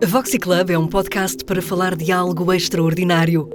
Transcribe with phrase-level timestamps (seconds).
[0.00, 3.50] A Voxy Club é um podcast para falar de algo extraordinário.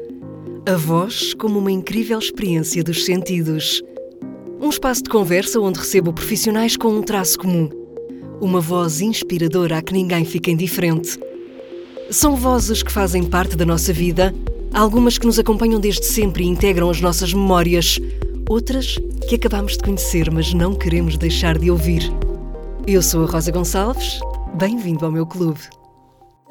[0.65, 3.81] A voz como uma incrível experiência dos sentidos.
[4.59, 7.69] Um espaço de conversa onde recebo profissionais com um traço comum.
[8.41, 11.17] Uma voz inspiradora a que ninguém fica indiferente.
[12.11, 14.35] São vozes que fazem parte da nossa vida,
[14.73, 17.97] algumas que nos acompanham desde sempre e integram as nossas memórias,
[18.49, 18.97] outras
[19.29, 22.03] que acabamos de conhecer, mas não queremos deixar de ouvir.
[22.85, 24.19] Eu sou a Rosa Gonçalves,
[24.57, 25.61] bem-vindo ao meu clube.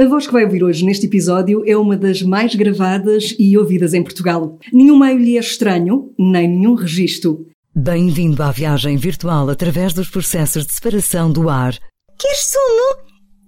[0.01, 3.93] A voz que vai ouvir hoje neste episódio é uma das mais gravadas e ouvidas
[3.93, 4.59] em Portugal.
[4.73, 7.47] Nenhum meio lhe é estranho, nem nenhum registro.
[7.75, 11.79] Bem-vindo à viagem virtual através dos processos de separação do ar.
[12.19, 13.03] Queres sumo?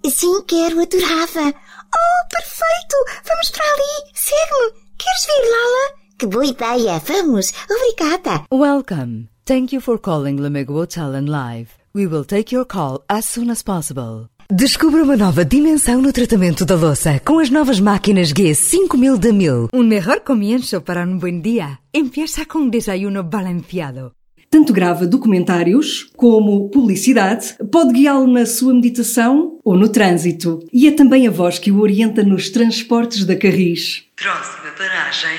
[0.07, 1.49] Sim, quero, adorava.
[1.49, 2.97] Oh, perfeito!
[3.27, 4.11] Vamos para ali!
[4.15, 4.73] Segue-me!
[4.99, 5.95] Queres vir, Lala?
[6.19, 7.03] Que boa ideia!
[7.07, 7.53] Vamos!
[7.71, 8.45] Obrigada!
[8.53, 9.29] Welcome.
[9.47, 11.71] Thank you for calling Lamego Hotel and Live.
[11.95, 14.29] We will take your call as soon as possible.
[14.51, 19.33] Descubra uma nova dimensão no tratamento da louça com as novas máquinas G 5000 de
[19.33, 19.69] 1000.
[19.73, 24.13] Un mejor comienzo para un buen día empieza con un desayuno balanceado.
[24.51, 30.61] Tanto grava documentários como publicidade, pode guiá-lo na sua meditação ou no trânsito.
[30.71, 34.05] E é também a voz que o orienta nos transportes da Carris.
[34.15, 35.39] Próxima paragem,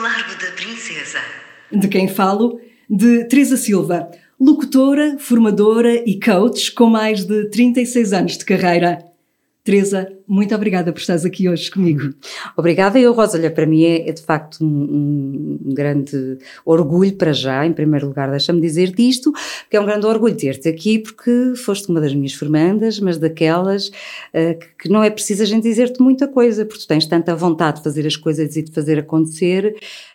[0.00, 1.18] Largo da Princesa.
[1.72, 2.60] De quem falo?
[2.88, 4.08] De Teresa Silva,
[4.40, 9.14] locutora, formadora e coach com mais de 36 anos de carreira.
[9.64, 12.12] Teresa, muito obrigada por estares aqui hoje comigo.
[12.54, 13.38] Obrigada, eu, Rosa.
[13.38, 18.08] Olha, para mim é, é de facto um, um, grande orgulho para já, em primeiro
[18.08, 19.32] lugar, deixa-me dizer-te isto,
[19.70, 24.58] é um grande orgulho ter-te aqui, porque foste uma das minhas formandas, mas daquelas uh,
[24.60, 27.78] que, que, não é preciso a gente dizer-te muita coisa, porque tu tens tanta vontade
[27.78, 29.74] de fazer as coisas e de fazer acontecer,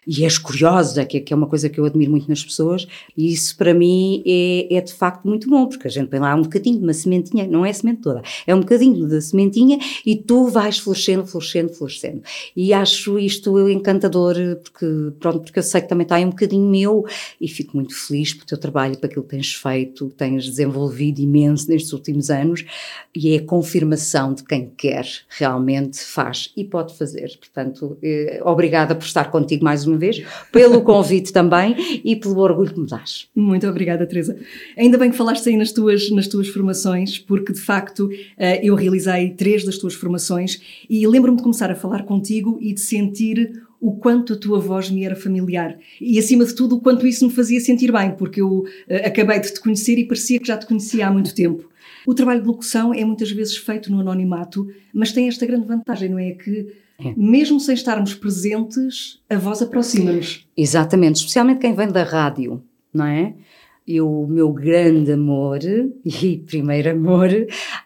[0.09, 3.31] e és curiosa, que, que é uma coisa que eu admiro muito nas pessoas, e
[3.31, 6.41] isso para mim é, é de facto muito bom, porque a gente põe lá um
[6.41, 10.15] bocadinho de uma sementinha, não é a semente toda, é um bocadinho da sementinha e
[10.15, 12.23] tu vais florescendo, florescendo, florescendo.
[12.55, 16.67] E acho isto encantador, porque, pronto, porque eu sei que também está aí um bocadinho
[16.67, 17.05] meu
[17.39, 21.69] e fico muito feliz pelo teu trabalho, por aquilo que tens feito, tens desenvolvido imenso
[21.69, 22.65] nestes últimos anos
[23.13, 27.37] e é a confirmação de quem quer realmente faz e pode fazer.
[27.37, 32.73] Portanto, eh, obrigada por estar contigo mais uma vez, pelo convite também e pelo orgulho
[32.73, 33.27] que me dás.
[33.35, 34.37] Muito obrigada, Teresa.
[34.77, 38.75] Ainda bem que falaste aí nas tuas, nas tuas formações, porque de facto eh, eu
[38.75, 43.51] realizei três das tuas formações e lembro-me de começar a falar contigo e de sentir
[43.81, 47.25] o quanto a tua voz me era familiar e acima de tudo o quanto isso
[47.25, 48.65] me fazia sentir bem, porque eu uh,
[49.05, 51.69] acabei de te conhecer e parecia que já te conhecia há muito tempo.
[52.09, 56.09] O trabalho de locução é muitas vezes feito no anonimato, mas tem esta grande vantagem,
[56.09, 56.31] não é?
[56.31, 57.13] Que é.
[57.15, 60.47] mesmo sem estarmos presentes, a voz aproxima-nos.
[60.57, 63.35] Exatamente, especialmente quem vem da rádio, não é?
[63.85, 65.59] E o meu grande amor
[66.03, 67.29] e primeiro amor,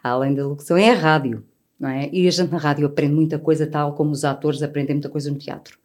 [0.02, 1.44] além da locução, é a rádio
[1.78, 2.08] não é?
[2.10, 5.30] E a gente na rádio aprende muita coisa, tal como os atores aprendem muita coisa
[5.30, 5.78] no teatro.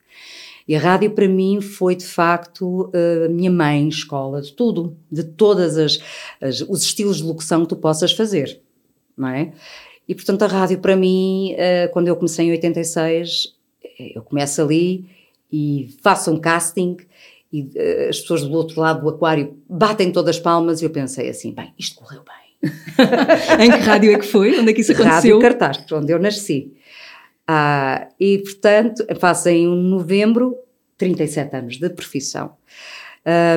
[0.70, 5.24] E a rádio para mim foi de facto a minha mãe, escola, de tudo, de
[5.24, 6.00] todas as,
[6.40, 8.62] as, os estilos de locução que tu possas fazer,
[9.18, 9.52] não é?
[10.08, 13.56] E portanto a rádio para mim, uh, quando eu comecei em 86,
[14.14, 15.10] eu começo ali
[15.52, 16.98] e faço um casting
[17.52, 20.92] e uh, as pessoas do outro lado do aquário batem todas as palmas e eu
[20.92, 22.50] pensei assim, bem, isto correu bem
[23.66, 24.60] em que rádio é que foi?
[24.60, 25.40] Onde é que isso aconteceu?
[25.40, 26.74] Rádio Cartaz, onde eu nasci.
[27.52, 30.56] Ah, e, portanto, faço em novembro
[31.00, 32.52] 37 anos de profissão.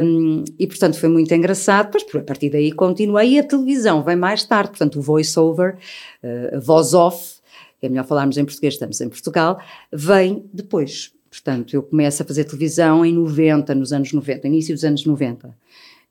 [0.02, 1.90] Um, e, portanto, foi muito engraçado.
[1.90, 3.32] Pois, a partir daí, continuei.
[3.32, 4.70] E a televisão vem mais tarde.
[4.70, 5.76] Portanto, o voice-over,
[6.24, 7.42] uh, voz off,
[7.82, 9.60] é melhor falarmos em português, estamos em Portugal,
[9.92, 11.12] vem depois.
[11.28, 15.54] Portanto, eu começo a fazer televisão em 90, nos anos 90, início dos anos 90.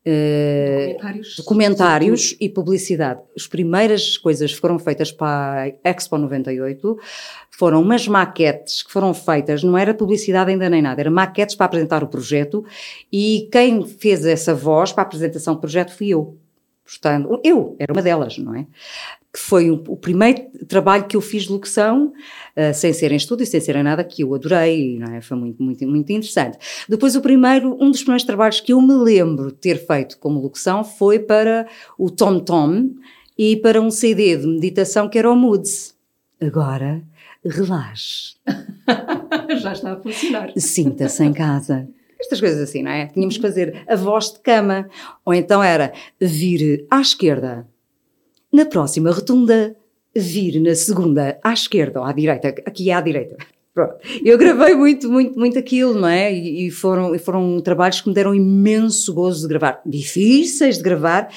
[0.04, 3.22] Documentários, documentários e publicidade.
[3.36, 6.98] As primeiras coisas que foram feitas para a Expo 98
[7.52, 11.68] foram umas maquetes que foram feitas, não era publicidade ainda nem nada, eram maquetes para
[11.68, 12.66] apresentar o projeto
[13.14, 16.36] e quem fez essa voz para a apresentação do projeto fui eu.
[16.92, 18.68] Portanto, eu era uma delas, não é?
[19.34, 22.08] que foi o, o, primeiro trabalho que eu fiz de locução,
[22.58, 25.22] uh, sem ser em estúdio, sem ser em nada, que eu adorei, não é?
[25.22, 26.58] foi muito, muito, muito interessante.
[26.90, 30.42] Depois o primeiro, um dos primeiros trabalhos que eu me lembro de ter feito como
[30.42, 31.66] locução foi para
[31.98, 32.90] o Tom Tom
[33.38, 35.96] e para um CD de meditação que era o Moods.
[36.42, 37.02] Agora,
[37.46, 38.36] relaxe.
[39.62, 40.52] Já está a funcionar.
[40.58, 41.88] Sinta-se em casa.
[42.22, 43.08] Estas coisas assim, não é?
[43.08, 44.88] Tínhamos que fazer a voz de cama,
[45.26, 47.68] ou então era vir à esquerda,
[48.54, 49.76] na próxima rotunda,
[50.16, 53.38] vir na segunda à esquerda ou à direita, aqui à direita.
[53.74, 53.96] Pronto.
[54.24, 56.32] Eu gravei muito, muito, muito aquilo, não é?
[56.32, 59.82] E, foram, foram trabalhos que me deram imenso gozo de gravar.
[59.86, 61.30] Difíceis de gravar,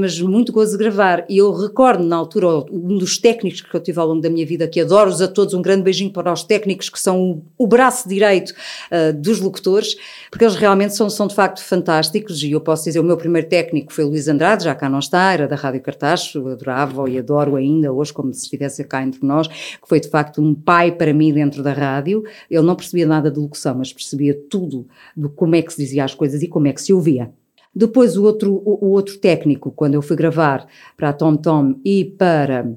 [0.00, 1.24] mas muito gozo de gravar.
[1.28, 4.44] E eu recordo, na altura, um dos técnicos que eu tive ao longo da minha
[4.44, 7.66] vida, que adoro-os a todos, um grande beijinho para os técnicos que são o, o
[7.66, 9.96] braço direito uh, dos locutores,
[10.30, 12.42] porque eles realmente são, são de facto fantásticos.
[12.42, 14.98] E eu posso dizer, o meu primeiro técnico foi o Luís Andrade, já cá não
[14.98, 19.24] está, era da Rádio Cartacho, adorava e adoro ainda hoje, como se estivesse cá entre
[19.24, 22.24] nós, que foi de facto um pai para mim dentro da rádio.
[22.50, 24.86] Ele não percebia nada de locução, mas percebia tudo
[25.16, 27.30] do como é que se dizia as coisas e como é que se ouvia.
[27.74, 30.66] Depois o outro, o, o outro técnico, quando eu fui gravar
[30.96, 32.72] para a Tom Tom e para,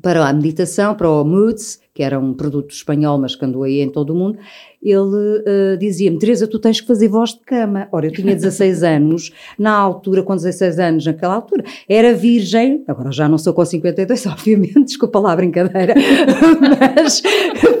[0.00, 3.80] para a meditação, para o Moods, que era um produto espanhol, mas que andou aí
[3.80, 4.38] em todo o mundo,
[4.82, 7.86] ele uh, dizia-me, Teresa, tu tens que fazer voz de cama.
[7.92, 13.12] Ora, eu tinha 16 anos, na altura, com 16 anos, naquela altura, era virgem, agora
[13.12, 15.94] já não sou com 52, obviamente, desculpa lá a brincadeira,
[16.96, 17.20] mas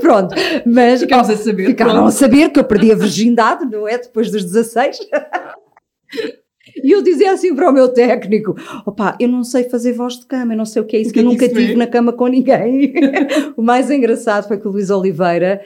[0.00, 0.34] pronto.
[0.66, 1.66] Mas, Ficámos a saber.
[1.66, 3.96] Ficaram a saber que eu perdi a virgindade, não é?
[3.96, 4.98] Depois dos 16.
[6.82, 8.56] E eu dizia assim para o meu técnico:
[8.86, 11.12] opá, eu não sei fazer voz de cama, eu não sei o que é isso,
[11.12, 11.76] que, que eu é nunca tive é?
[11.76, 12.94] na cama com ninguém.
[13.56, 15.62] o mais engraçado foi que o Luís Oliveira,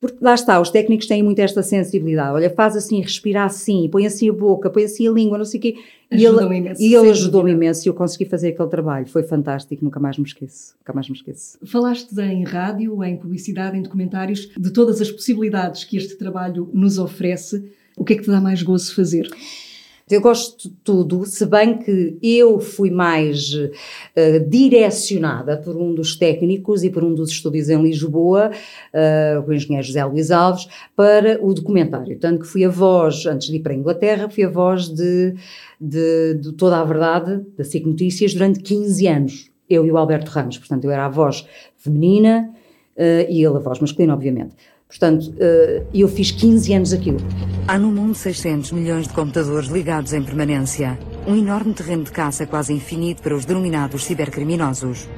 [0.00, 2.34] porque lá está, os técnicos têm muito esta sensibilidade.
[2.34, 5.58] Olha, faz assim, respira assim, põe assim a boca, põe assim a língua, não sei
[5.58, 5.76] o quê.
[6.12, 9.06] E ele, imenso, e ele ajudou-me imenso e eu consegui fazer aquele trabalho.
[9.06, 10.74] Foi fantástico, nunca mais me esqueço.
[10.78, 11.58] Nunca mais me esqueço.
[11.64, 16.98] Falaste em rádio, em publicidade, em documentários, de todas as possibilidades que este trabalho nos
[16.98, 17.64] oferece.
[17.96, 19.28] O que é que te dá mais gozo fazer?
[20.08, 23.50] Eu gosto de tudo, se bem que eu fui mais
[24.14, 28.52] eh, direcionada por um dos técnicos e por um dos estúdios em Lisboa,
[28.92, 32.16] eh, o engenheiro José Luís Alves, para o documentário.
[32.20, 35.34] Tanto que fui a voz, antes de ir para a Inglaterra, fui a voz de,
[35.80, 39.50] de, de toda a verdade, da SIC Notícias, durante 15 anos.
[39.68, 40.56] Eu e o Alberto Ramos.
[40.56, 41.44] Portanto, eu era a voz
[41.76, 42.54] feminina
[42.96, 44.54] eh, e ele a voz masculina, obviamente.
[44.88, 47.18] Portanto, eh, eu fiz 15 anos aquilo.
[47.66, 50.96] Há no mundo 600 milhões de computadores ligados em permanência.
[51.26, 55.08] Um enorme terreno de caça quase infinito para os denominados cibercriminosos.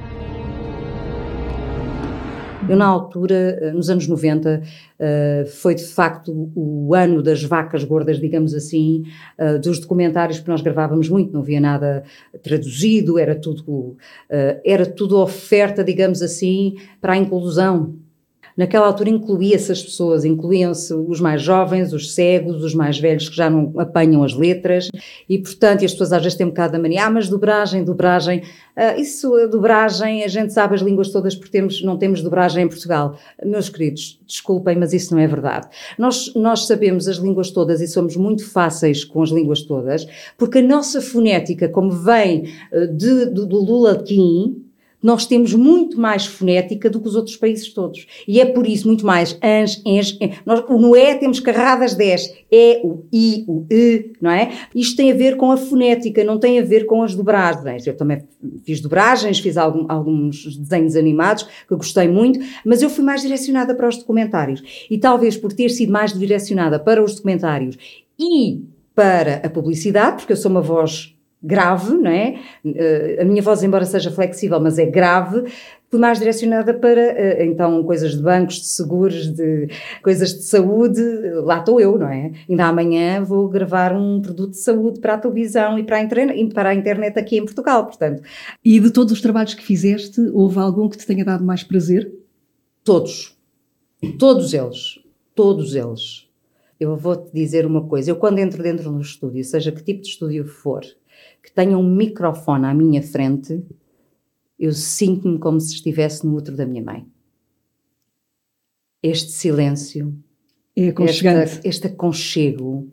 [2.67, 4.61] Eu, na altura, eh, nos anos 90,
[4.99, 9.03] eh, foi de facto o ano das vacas gordas, digamos assim,
[9.61, 12.03] dos documentários que nós gravávamos muito, não havia nada
[12.43, 13.97] traduzido, era tudo,
[14.63, 17.95] era tudo oferta, digamos assim, para a inclusão.
[18.59, 23.35] Naquela altura incluía-se as pessoas, incluíam-se os mais jovens, os cegos, os mais velhos que
[23.37, 24.89] já não apanham as letras
[25.29, 28.43] e, portanto, as pessoas às vezes têm um bocado da mania, ah, mas dobragem, dobragem,
[28.75, 32.65] ah, isso, a dobragem, a gente sabe as línguas todas porque temos, não temos dobragem
[32.65, 33.17] em Portugal.
[33.45, 35.69] Meus queridos, desculpem, mas isso não é verdade.
[35.97, 40.05] Nós, nós sabemos as línguas todas e somos muito fáceis com as línguas todas
[40.37, 44.68] porque a nossa fonética, como vem eh, de, do, do Lulaquim,
[45.01, 48.05] nós temos muito mais fonética do que os outros países todos.
[48.27, 50.31] E é por isso muito mais ans, ens, en.
[50.45, 52.33] Nós, no E temos carradas 10.
[52.51, 54.51] E, o I, o E, não é?
[54.75, 57.87] Isto tem a ver com a fonética, não tem a ver com as dobragens.
[57.87, 58.21] Eu também
[58.63, 63.73] fiz dobragens, fiz algum, alguns desenhos animados que gostei muito, mas eu fui mais direcionada
[63.73, 64.61] para os documentários.
[64.89, 67.77] E talvez por ter sido mais direcionada para os documentários
[68.19, 68.61] e
[68.93, 72.39] para a publicidade, porque eu sou uma voz grave, não é?
[72.65, 75.45] Uh, a minha voz, embora seja flexível, mas é grave,
[75.93, 79.67] mais direcionada para, uh, então, coisas de bancos, de seguros, de
[80.03, 81.01] coisas de saúde,
[81.43, 82.31] lá estou eu, não é?
[82.47, 86.53] Ainda amanhã vou gravar um produto de saúde para a televisão e para a, internet,
[86.53, 88.21] para a internet aqui em Portugal, portanto.
[88.63, 92.11] E de todos os trabalhos que fizeste, houve algum que te tenha dado mais prazer?
[92.83, 93.37] Todos.
[94.17, 94.99] Todos eles.
[95.33, 96.27] Todos eles.
[96.79, 100.07] Eu vou-te dizer uma coisa, eu quando entro dentro do estúdio, seja que tipo de
[100.07, 100.81] estúdio for,
[101.41, 103.63] que tenha um microfone à minha frente,
[104.57, 107.07] eu sinto-me como se estivesse no útero da minha mãe.
[109.01, 110.13] Este silêncio,
[111.43, 112.89] É este, este aconchego,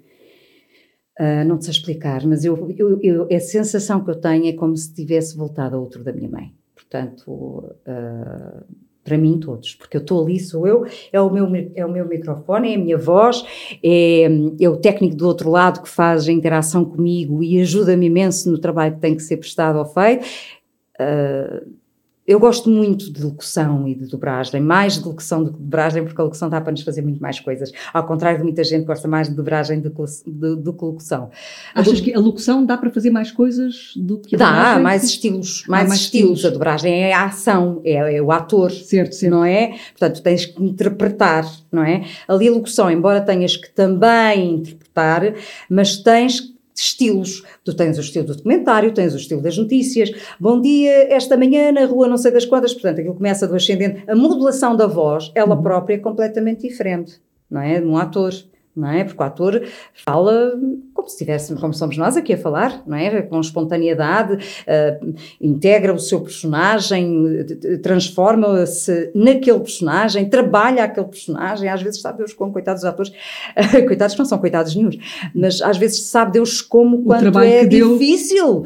[1.21, 4.53] uh, não te sei explicar, mas eu, eu, eu, a sensação que eu tenho é
[4.53, 6.55] como se tivesse voltado ao útero da minha mãe.
[6.75, 8.65] Portanto, uh,
[9.07, 11.47] para mim todos, porque eu estou ali, sou eu, é o meu,
[11.77, 13.45] é o meu microfone, é a minha voz,
[13.83, 14.29] é,
[14.61, 18.59] é o técnico do outro lado que faz a interação comigo e ajuda-me imenso no
[18.59, 20.27] trabalho que tem que ser prestado ou feito.
[21.01, 21.86] Uh,
[22.27, 26.05] eu gosto muito de locução e de dobragem, mais de locução do que de dobragem,
[26.05, 27.71] porque a locução dá para nos fazer muito mais coisas.
[27.93, 31.31] Ao contrário de muita gente que gosta mais de dobragem do que, que locução.
[31.75, 34.83] Achas que a locução dá para fazer mais coisas do que a Dá, dobragem?
[34.83, 36.31] mais estilos, mais, mais estilos.
[36.33, 36.45] estilos.
[36.47, 39.33] A dobragem é a ação, é, é o ator, Certo, certo.
[39.33, 39.77] não é?
[39.97, 42.05] Portanto, tens que interpretar, não é?
[42.27, 45.35] Ali a locução, embora tenhas que também interpretar,
[45.71, 47.43] mas tens estilos.
[47.65, 50.11] Tu tens o estilo do documentário, tens o estilo das notícias.
[50.39, 52.73] Bom dia, esta manhã na rua não sei das quantas.
[52.73, 54.05] Portanto, aquilo começa do ascendente.
[54.07, 57.81] A modulação da voz, ela própria é completamente diferente, não é?
[57.81, 58.33] De um ator.
[58.77, 59.05] Não é?
[59.05, 59.63] Porque o ator
[60.05, 60.53] fala
[60.93, 63.23] como se estivéssemos, como somos nós aqui a falar, não é?
[63.23, 67.47] Com espontaneidade, uh, integra o seu personagem,
[67.83, 73.13] transforma-se naquele personagem, trabalha aquele personagem, às vezes sabe Deus como, coitados dos atores,
[73.87, 74.99] coitados que não são coitados nenhums,
[75.35, 78.65] mas às vezes sabe Deus como, quanto é difícil, uh,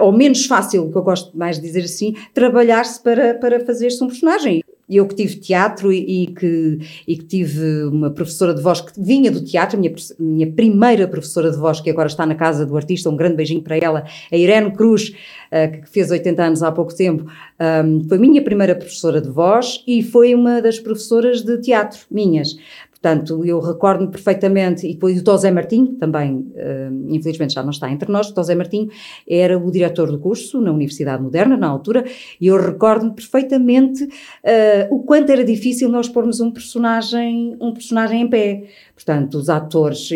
[0.00, 4.08] ou menos fácil, que eu gosto mais de dizer assim, trabalhar-se para, para fazer-se um
[4.08, 4.62] personagem
[4.96, 8.92] eu que tive teatro e, e, que, e que tive uma professora de voz que
[9.00, 12.76] vinha do teatro, minha, minha primeira professora de voz, que agora está na casa do
[12.76, 16.72] artista, um grande beijinho para ela, a Irene Cruz, uh, que fez 80 anos há
[16.72, 17.24] pouco tempo,
[17.84, 22.56] um, foi minha primeira professora de voz e foi uma das professoras de teatro minhas.
[23.02, 27.90] Portanto, eu recordo-me perfeitamente, e depois o Tosé Martinho, também, uh, infelizmente já não está
[27.90, 28.88] entre nós, o Tosé Martinho
[29.28, 32.04] era o diretor do curso na Universidade Moderna, na altura,
[32.40, 38.22] e eu recordo-me perfeitamente uh, o quanto era difícil nós pormos um personagem, um personagem
[38.22, 38.68] em pé.
[38.94, 40.08] Portanto, os atores,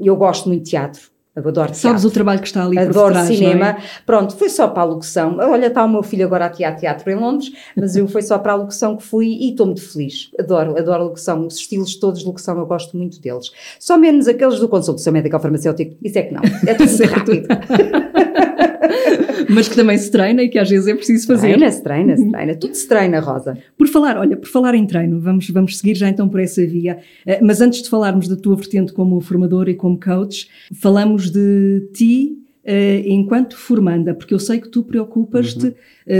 [0.00, 1.80] eu gosto muito de teatro, eu adoro teatro.
[1.80, 3.70] Sabes o trabalho que está ali adoro trás, cinema.
[3.70, 3.76] É?
[4.04, 5.36] Pronto, foi só para a locução.
[5.38, 8.38] Olha, está o meu filho agora a teatro, teatro em Londres, mas eu foi só
[8.38, 10.30] para a locução que fui e estou muito feliz.
[10.38, 11.46] Adoro, adoro a locução.
[11.46, 13.50] Os estilos todos de locução eu gosto muito deles.
[13.78, 15.96] Só menos aqueles do consultação médico farmacêutico.
[16.02, 16.42] Isso é que não.
[16.66, 17.48] É tudo muito rápido.
[19.48, 21.48] mas que também se treina e que às vezes é preciso fazer.
[21.48, 22.54] Treina-se, treina-se, treina.
[22.54, 23.56] Tudo se treina, Rosa.
[23.76, 26.98] Por falar, olha, por falar em treino, vamos, vamos seguir já então por essa via.
[27.26, 31.90] Eh, mas antes de falarmos da tua vertente como formador e como coach, falamos de
[31.94, 35.72] ti Uh, enquanto formanda, porque eu sei que tu preocupas-te uhum.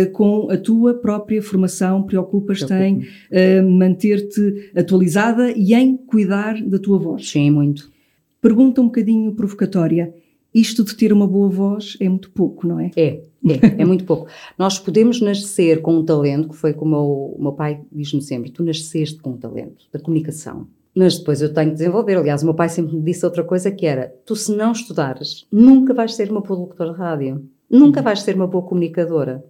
[0.03, 6.79] uh, com a tua própria formação, preocupas-te em uh, manter-te atualizada e em cuidar da
[6.79, 7.29] tua voz.
[7.29, 7.93] Sim, muito.
[8.41, 10.15] Pergunta um bocadinho provocatória
[10.55, 12.91] isto de ter uma boa voz é muito pouco, não é?
[12.97, 14.29] É, é, é muito pouco.
[14.59, 18.65] Nós podemos nascer com um talento, que foi como o meu pai diz-me sempre: tu
[18.65, 20.67] nasceste com um talento da comunicação.
[20.99, 22.17] Mas depois eu tenho que desenvolver.
[22.17, 25.47] Aliás, o meu pai sempre me disse outra coisa que era: tu, se não estudares,
[25.53, 29.45] nunca vais ser uma boa locutora de rádio, nunca vais ser uma boa comunicadora.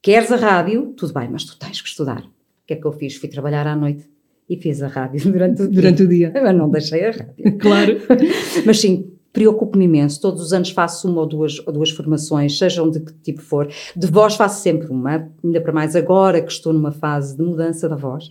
[0.00, 0.94] Queres a rádio?
[0.96, 2.22] Tudo bem, mas tu tens que estudar.
[2.22, 3.14] O que é que eu fiz?
[3.16, 4.08] Fui trabalhar à noite
[4.48, 6.30] e fiz a rádio durante o durante dia.
[6.30, 6.52] o dia.
[6.54, 7.34] Não deixei a rádio.
[7.60, 8.00] Claro.
[8.64, 10.18] mas sim, preocupo-me imenso.
[10.18, 13.68] Todos os anos faço uma ou duas, ou duas formações, sejam de que tipo for.
[13.94, 17.86] De voz faço sempre uma, ainda para mais agora que estou numa fase de mudança
[17.86, 18.30] da voz.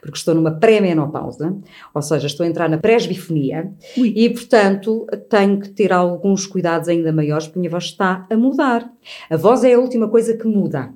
[0.00, 1.56] Porque estou numa pré-menopausa,
[1.94, 7.12] ou seja, estou a entrar na presbifonia e, portanto, tenho que ter alguns cuidados ainda
[7.12, 8.90] maiores porque a minha voz está a mudar.
[9.30, 10.92] A voz é a última coisa que muda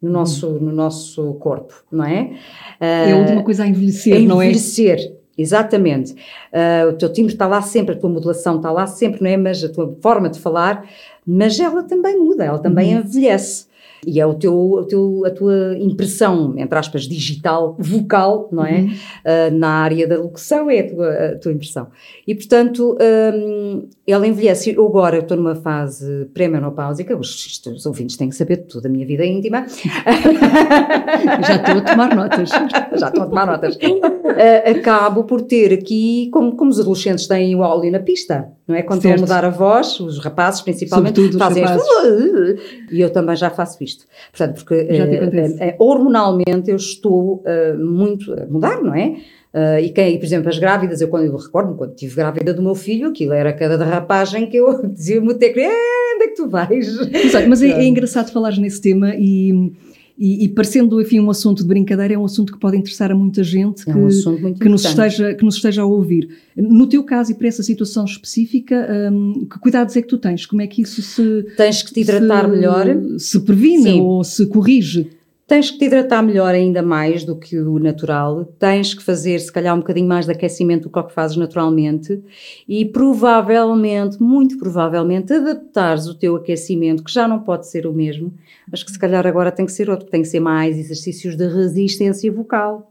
[0.00, 0.58] no nosso, hum.
[0.60, 2.32] no nosso corpo, não é?
[2.80, 4.46] É a última coisa a envelhecer, a não é?
[4.46, 6.12] Envelhecer, Exatamente.
[6.52, 9.38] Uh, o teu timbre está lá sempre, a tua modulação está lá sempre, não é?
[9.38, 10.86] Mas a tua forma de falar,
[11.26, 13.00] mas ela também muda, ela também uhum.
[13.00, 13.66] envelhece.
[14.06, 18.80] E é o teu, o teu, a tua impressão, entre aspas, digital, vocal, não é?
[18.80, 18.88] Uhum.
[18.88, 21.88] Uh, na área da locução é a tua, a tua impressão.
[22.26, 22.96] E, portanto,
[23.34, 24.70] um, ela envelhece.
[24.70, 29.06] Eu agora estou numa fase pré-menopáusica, os, os ouvintes têm que saber tudo da minha
[29.06, 29.66] vida íntima.
[31.46, 32.48] Já estou a tomar notas.
[32.96, 33.76] Já estou a tomar notas.
[33.76, 38.76] Uh, acabo por ter aqui, como, como os adolescentes têm o óleo na pista, não
[38.76, 38.82] é?
[38.82, 39.18] Quando certo.
[39.18, 42.90] vão mudar a voz, os rapazes principalmente, Sobretudo fazem isto.
[42.90, 44.06] E eu também já faço isto.
[44.32, 47.42] Portanto, porque uh, hormonalmente eu estou
[47.78, 49.16] muito a mudar, não é?
[49.52, 52.62] Uh, e quem, por exemplo, as grávidas, eu quando eu recordo, quando estive grávida do
[52.62, 56.48] meu filho, aquilo era cada derrapagem que eu dizia-me até que, onde é que tu
[56.48, 56.86] vais?
[57.12, 59.72] Exato, mas é, é engraçado falar nesse tema e
[60.20, 63.14] e, e, parecendo, enfim, um assunto de brincadeira, é um assunto que pode interessar a
[63.14, 64.06] muita gente que, é um
[64.52, 66.28] que, nos, esteja, que nos esteja a ouvir.
[66.54, 70.44] No teu caso e para essa situação específica, um, que cuidados é que tu tens?
[70.44, 71.46] Como é que isso se.
[71.56, 72.86] Tens que te hidratar se, melhor.
[73.18, 74.00] Se previne Sim.
[74.02, 75.08] ou se corrige?
[75.50, 79.50] Tens que te hidratar melhor ainda mais do que o natural, tens que fazer se
[79.50, 82.22] calhar um bocadinho mais de aquecimento do que o que fazes naturalmente
[82.68, 88.32] e provavelmente, muito provavelmente, adaptares o teu aquecimento, que já não pode ser o mesmo,
[88.70, 91.48] mas que se calhar agora tem que ser outro, tem que ser mais exercícios de
[91.48, 92.89] resistência vocal.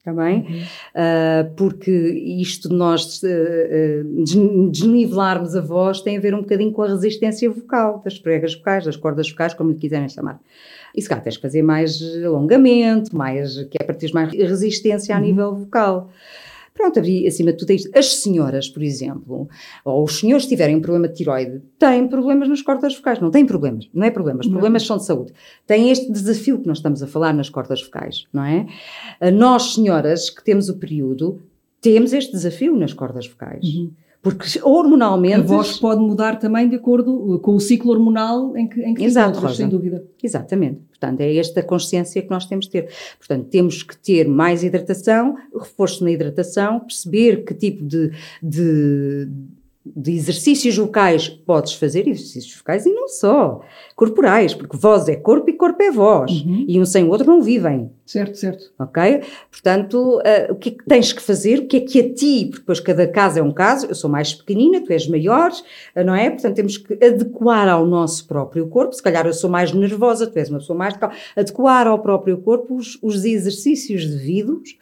[0.00, 0.38] Está bem?
[0.38, 0.62] Uhum.
[0.94, 6.82] Uh, porque isto de nós uh, desnivelarmos a voz tem a ver um bocadinho com
[6.82, 10.40] a resistência vocal, das pregas vocais, das cordas vocais, como lhe quiserem chamar.
[10.96, 15.14] E se calhar tens que fazer mais alongamento, mais, que é para teres mais resistência
[15.14, 15.24] a uhum.
[15.24, 16.10] nível vocal.
[16.80, 17.90] Pronto, acima de tudo é isto.
[17.94, 19.46] As senhoras, por exemplo,
[19.84, 23.20] ou os senhores que tiverem um problema de tiroide, têm problemas nas cordas vocais.
[23.20, 24.52] Não têm problemas, não é problemas, não.
[24.52, 25.34] problemas são de saúde.
[25.66, 28.66] Têm este desafio que nós estamos a falar nas cordas vocais, não é?
[29.30, 31.42] Nós, senhoras, que temos o período,
[31.82, 33.62] temos este desafio nas cordas vocais.
[33.62, 33.90] Uhum
[34.22, 35.36] Porque hormonalmente.
[35.36, 39.04] A voz pode mudar também de acordo com o ciclo hormonal em que, em que
[39.04, 40.04] Exato, sem dúvida.
[40.22, 40.80] Exatamente.
[40.90, 42.88] Portanto, é esta consciência que nós temos de ter.
[43.18, 48.10] Portanto, temos que ter mais hidratação, reforço na hidratação, perceber que tipo de,
[48.42, 49.28] de,
[49.84, 53.62] de exercícios vocais podes fazer, exercícios vocais e não só,
[53.96, 56.30] corporais, porque voz é corpo e corpo é voz.
[56.30, 56.66] Uhum.
[56.68, 57.90] E um sem o outro não vivem.
[58.04, 58.70] Certo, certo.
[58.78, 59.22] Ok?
[59.50, 61.60] Portanto, eh, o que é que tens que fazer?
[61.60, 64.10] O que é que a ti, porque depois cada caso é um caso, eu sou
[64.10, 65.50] mais pequenina, tu és maior,
[65.94, 66.28] eh, não é?
[66.28, 68.92] Portanto, temos que adequar ao nosso próprio corpo.
[68.92, 71.14] Se calhar eu sou mais nervosa, tu és uma pessoa mais calma.
[71.34, 74.76] Adequar ao próprio corpo os, os exercícios devidos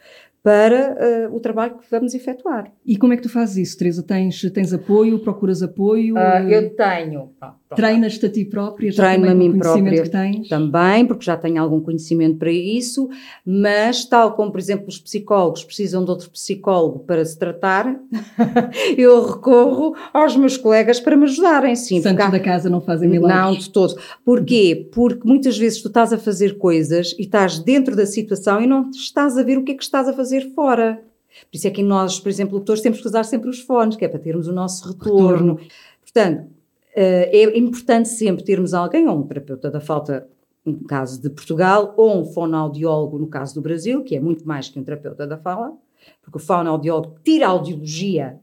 [0.49, 2.73] para eh, o trabalho que vamos efetuar.
[2.87, 4.03] E como é que tu fazes isso, Teresa?
[4.03, 5.19] Tens, tens apoio?
[5.19, 6.17] Procuras apoio?
[6.17, 7.35] Eh, eu tenho.
[7.39, 7.68] pronto, pronto.
[7.77, 8.93] Treinas-te a ti própria?
[8.95, 10.49] Treino-me a mim própria que tens?
[10.49, 13.09] também, porque já tenho algum conhecimento para isso,
[13.45, 17.95] mas tal como, por exemplo, os psicólogos precisam de outro psicólogo para se tratar,
[18.97, 22.01] eu recorro aos meus colegas para me ajudarem, sim.
[22.01, 23.65] Santos há- da casa não fazem Não, milagres.
[23.65, 23.97] de todo.
[24.25, 24.89] Porquê?
[24.93, 28.91] Porque muitas vezes tu estás a fazer coisas e estás dentro da situação e não
[28.91, 31.03] estás a ver o que é que estás a fazer fora.
[31.51, 34.05] Por isso é que nós, por exemplo, locutores, temos que usar sempre os fones, que
[34.05, 35.59] é para termos o nosso retorno.
[36.03, 36.58] Portanto, eh,
[37.01, 40.29] é importante sempre termos alguém, ou um terapeuta da falta,
[40.65, 44.69] no caso de Portugal, ou um fonoaudiólogo, no caso do Brasil, que é muito mais
[44.69, 45.77] que um terapeuta da fala,
[46.23, 48.41] porque o fonoaudiólogo tira a audiologia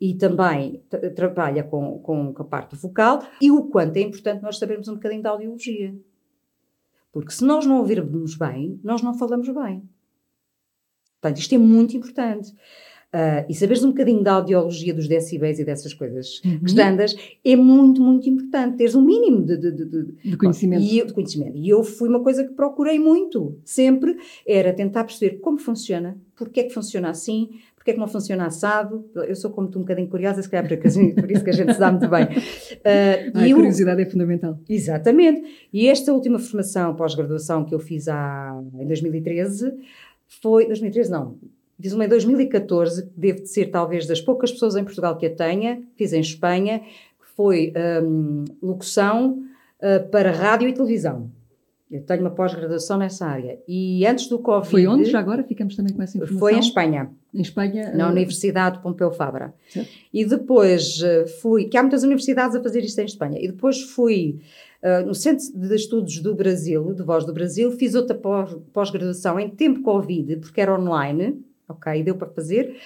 [0.00, 4.58] e também tra- trabalha com, com a parte vocal, e o quanto é importante nós
[4.58, 5.94] sabermos um bocadinho da audiologia.
[7.12, 9.82] Porque se nós não ouvirmos bem, nós não falamos bem.
[11.20, 12.54] Portanto, isto é muito importante.
[13.10, 16.58] Ah, e saberes um bocadinho da audiologia dos decibéis e dessas coisas Uhum.
[17.42, 18.76] é muito, muito importante.
[18.76, 19.86] Teres um mínimo de, de, de,
[20.30, 20.82] de- conhecimento.
[20.82, 21.56] e eu, de conhecimento.
[21.56, 24.14] E eu fui uma coisa que procurei muito, sempre,
[24.46, 28.44] era tentar perceber como funciona, porque é que funciona assim, porque é que não funciona
[28.44, 29.08] assado.
[29.14, 31.54] Eu sou como tu um bocadinho curiosa, se calhar por isso por isso que a
[31.54, 32.24] gente se dá muito bem.
[32.84, 34.58] Ah, e a eu- curiosidade é fundamental.
[34.68, 35.42] Exatamente.
[35.72, 39.72] E esta última formação pós-graduação que eu fiz há, em 2013
[40.42, 40.66] foi.
[40.66, 41.38] 2013 não.
[41.80, 45.26] Fiz uma em 2014, que devo de ser talvez das poucas pessoas em Portugal que
[45.26, 49.42] a tenha, fiz em Espanha, que foi hum, locução
[49.80, 51.30] ah, para rádio e televisão.
[51.90, 53.58] Eu tenho uma pós-graduação nessa área.
[53.66, 54.70] E antes do Covid.
[54.70, 55.04] Foi onde?
[55.06, 56.38] Já agora ficamos também com essa informação.
[56.38, 57.94] Foi em Espanha Em Espanha.
[57.94, 59.54] na eh, Universidade de Pompeu Fabra.
[59.70, 59.88] Certo.
[60.12, 63.80] E depois eh, fui, que há muitas universidades a fazer isto em Espanha, e depois
[63.80, 64.38] fui
[64.82, 69.40] eh, no Centro de Estudos do Brasil, de Voz do Brasil, fiz outra pós- pós-graduação
[69.40, 72.80] em tempo Covid, porque era online, ok, deu para fazer.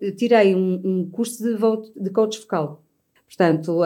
[0.00, 2.82] Eh, Tirei um, um curso de, de coach vocal.
[3.28, 3.80] Portanto,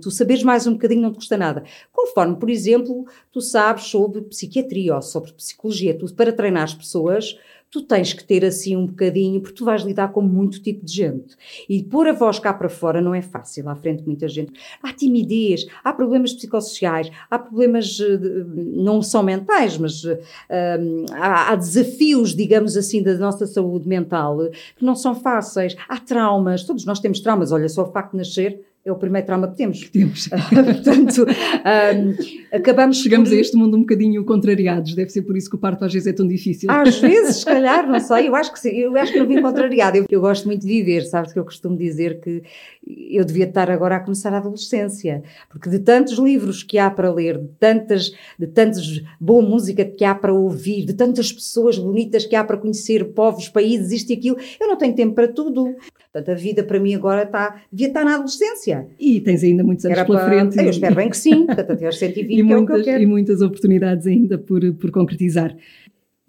[0.00, 1.64] tu saberes mais um bocadinho não te custa nada.
[1.92, 7.36] Conforme, por exemplo, tu sabes sobre psiquiatria ou sobre psicologia, tu, para treinar as pessoas,
[7.74, 10.92] tu tens que ter assim um bocadinho, porque tu vais lidar com muito tipo de
[10.92, 11.34] gente.
[11.68, 14.52] E pôr a voz cá para fora não é fácil, à frente de muita gente.
[14.80, 21.50] Há timidez, há problemas psicossociais, há problemas, eh, não só mentais, mas eh, hum, há,
[21.50, 25.74] há desafios, digamos assim, da nossa saúde mental eh, que não são fáceis.
[25.88, 27.50] Há traumas, todos nós temos traumas.
[27.50, 29.88] Olha, só o facto de nascer é o primeiro trauma que temos.
[29.88, 30.28] Temos.
[30.52, 32.14] Portanto, hum,
[32.52, 34.94] acabamos Chegamos por- a este mundo um bocadinho contrariados.
[34.94, 36.70] Deve ser por isso que o parto às vezes é tão difícil.
[36.70, 39.40] Às vezes, se calhar, não sei, eu acho que sim, eu acho que não vim
[39.40, 39.96] contrariada.
[39.96, 42.42] Eu, eu gosto muito de viver, sabes que eu costumo dizer que
[42.86, 47.10] eu devia estar agora a começar a adolescência, porque de tantos livros que há para
[47.10, 52.26] ler, de tantas, de tantas boa música que há para ouvir, de tantas pessoas bonitas
[52.26, 55.74] que há para conhecer, povos, países, isto e aquilo, eu não tenho tempo para tudo.
[56.14, 58.86] Portanto, a vida para mim agora está, devia estar na adolescência.
[59.00, 60.56] E tens ainda muitos anos Era pela para- frente.
[60.64, 63.02] Eu espero bem que sim, portanto, até aos 120 e que é que muitas, quero.
[63.02, 65.56] e muitas oportunidades ainda por, por concretizar.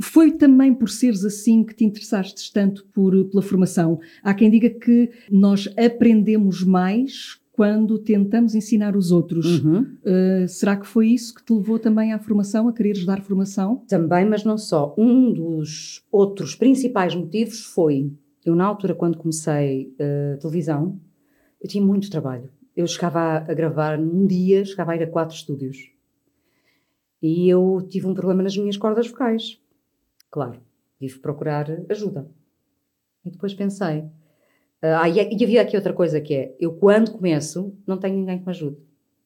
[0.02, 4.00] Foi também por seres assim que te interessaste tanto por, pela formação.
[4.24, 9.64] Há quem diga que nós aprendemos mais quando tentamos ensinar os outros.
[9.64, 9.82] Uhum.
[10.04, 13.84] Uh, será que foi isso que te levou também à formação, a quereres dar formação?
[13.88, 14.94] Também, mas não só.
[14.98, 18.12] Um dos outros principais motivos foi,
[18.46, 21.00] eu na altura quando comecei a televisão,
[21.60, 22.50] eu tinha muito trabalho.
[22.76, 25.92] Eu chegava a, a gravar num dia, chegava a ir a quatro estúdios.
[27.22, 29.60] E eu tive um problema nas minhas cordas vocais.
[30.30, 30.62] Claro,
[31.00, 32.30] tive procurar ajuda.
[33.26, 34.06] E depois pensei,
[34.82, 38.38] ah, e, e havia aqui outra coisa que é, eu quando começo, não tenho ninguém
[38.38, 38.78] que me ajude.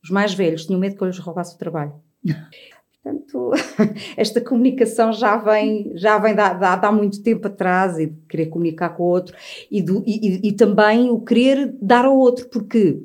[0.01, 1.93] Os mais velhos tinham medo que eu lhes roubasse o trabalho.
[3.03, 3.51] Portanto,
[4.17, 8.15] esta comunicação já vem, já vem de, há- de de muito tempo atrás e de
[8.27, 9.35] querer comunicar com o outro
[9.71, 13.01] e, do- e- e- e também o querer dar ao outro, porque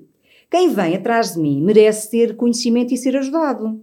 [0.51, 3.81] quem vem atrás de mim merece ter conhecimento e ser ajudado.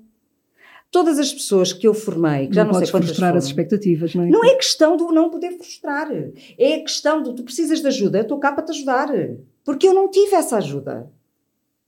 [0.92, 3.46] Todas as pessoas que eu formei, que já não, podes sei quantas frustrar foram, as
[3.46, 4.30] expectativas, não é?
[4.30, 6.10] não é questão do não poder frustrar.
[6.58, 9.08] É questão do tu precisas de ajuda, eu estou cá para te ajudar.
[9.64, 11.10] Porque eu não tive essa ajuda.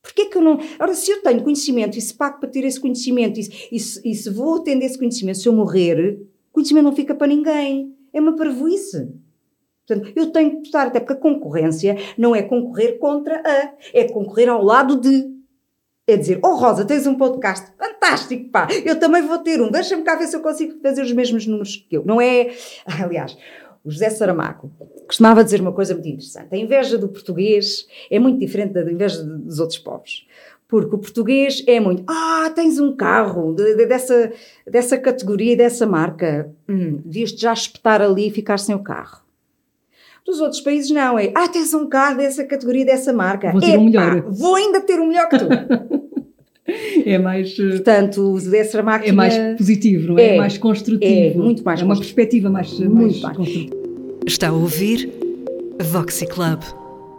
[0.04, 0.60] Porquê que eu não.
[0.80, 4.14] Ora, se eu tenho conhecimento e se pago para ter esse conhecimento e, se- e
[4.14, 6.20] se- vou atender esse conhecimento, se eu morrer,
[6.52, 7.96] o conhecimento não fica para ninguém.
[8.14, 9.10] É uma parvoíce.
[9.88, 14.04] Portanto, eu tenho que estar, até porque a concorrência não é concorrer contra a, é
[14.04, 15.32] concorrer ao lado de.
[16.06, 20.04] É dizer, oh Rosa, tens um podcast fantástico, pá, eu também vou ter um, deixa-me
[20.04, 22.04] cá ver se eu consigo fazer os mesmos números que eu.
[22.06, 22.54] Não é.
[23.02, 23.38] Aliás,
[23.86, 24.72] o José Saramago
[25.08, 29.24] costumava dizer uma coisa muito interessante: a inveja do português é muito diferente da inveja
[29.24, 30.26] dos outros povos.
[30.68, 34.32] Porque o português é muito, ah, tens um carro de- de- dessa,
[34.66, 39.22] dessa categoria e dessa marca, hum, devias-te já espetar ali e ficar sem o carro.
[40.26, 43.52] Dos outros países não, é, ah, tens um carro dessa categoria, dessa marca.
[43.52, 44.22] Vou ter um melhor.
[44.32, 45.46] Vou ainda ter um melhor que tu.
[47.06, 50.22] É mais, eh, Portanto, o José Saramago é mais positivo, não é?
[50.24, 51.12] É, É mais construtivo.
[51.12, 53.38] é muito mais É uma perspectiva mais, Muito mais mais.
[53.38, 53.76] construtiva.
[54.26, 55.12] Está a ouvir
[55.82, 56.62] Voxy Club.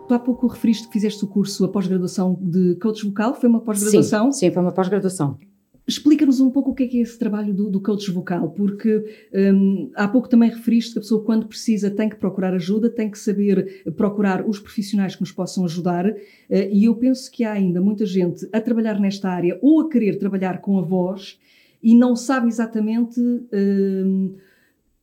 [0.08, 3.60] Tu há pouco referiste que fizeste o curso, a pós-graduação de coach vocal, foi uma
[3.60, 4.32] pós-graduação?
[4.32, 5.36] Sim, sim, foi uma pós-graduação.
[5.86, 9.04] Explica-nos um pouco o que é que é esse trabalho do, do coach vocal, porque
[9.34, 13.10] hum, há pouco também referiste que a pessoa, quando precisa, tem que procurar ajuda, tem
[13.10, 17.52] que saber procurar os profissionais que nos possam ajudar, eh, e eu penso que há
[17.52, 21.38] ainda muita gente a trabalhar nesta área ou a querer trabalhar com a voz
[21.82, 24.36] e não sabe exatamente hum,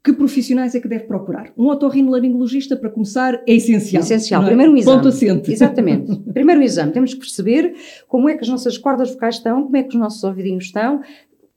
[0.03, 1.51] que profissionais é que deve procurar.
[1.57, 4.01] Um otorrinolaringologista, para começar, é essencial.
[4.01, 4.41] Essencial.
[4.41, 4.45] é?
[4.47, 4.97] Primeiro um exame.
[4.97, 5.51] Ponto assente.
[5.51, 6.15] Exatamente.
[6.33, 6.91] Primeiro o exame.
[6.91, 7.75] Temos que perceber
[8.07, 11.01] como é que as nossas cordas vocais estão, como é que os nossos ouvidinhos estão.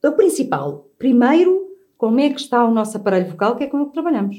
[0.05, 1.63] O principal, primeiro,
[1.97, 4.37] como é que está o nosso aparelho vocal, que é com ele que trabalhamos.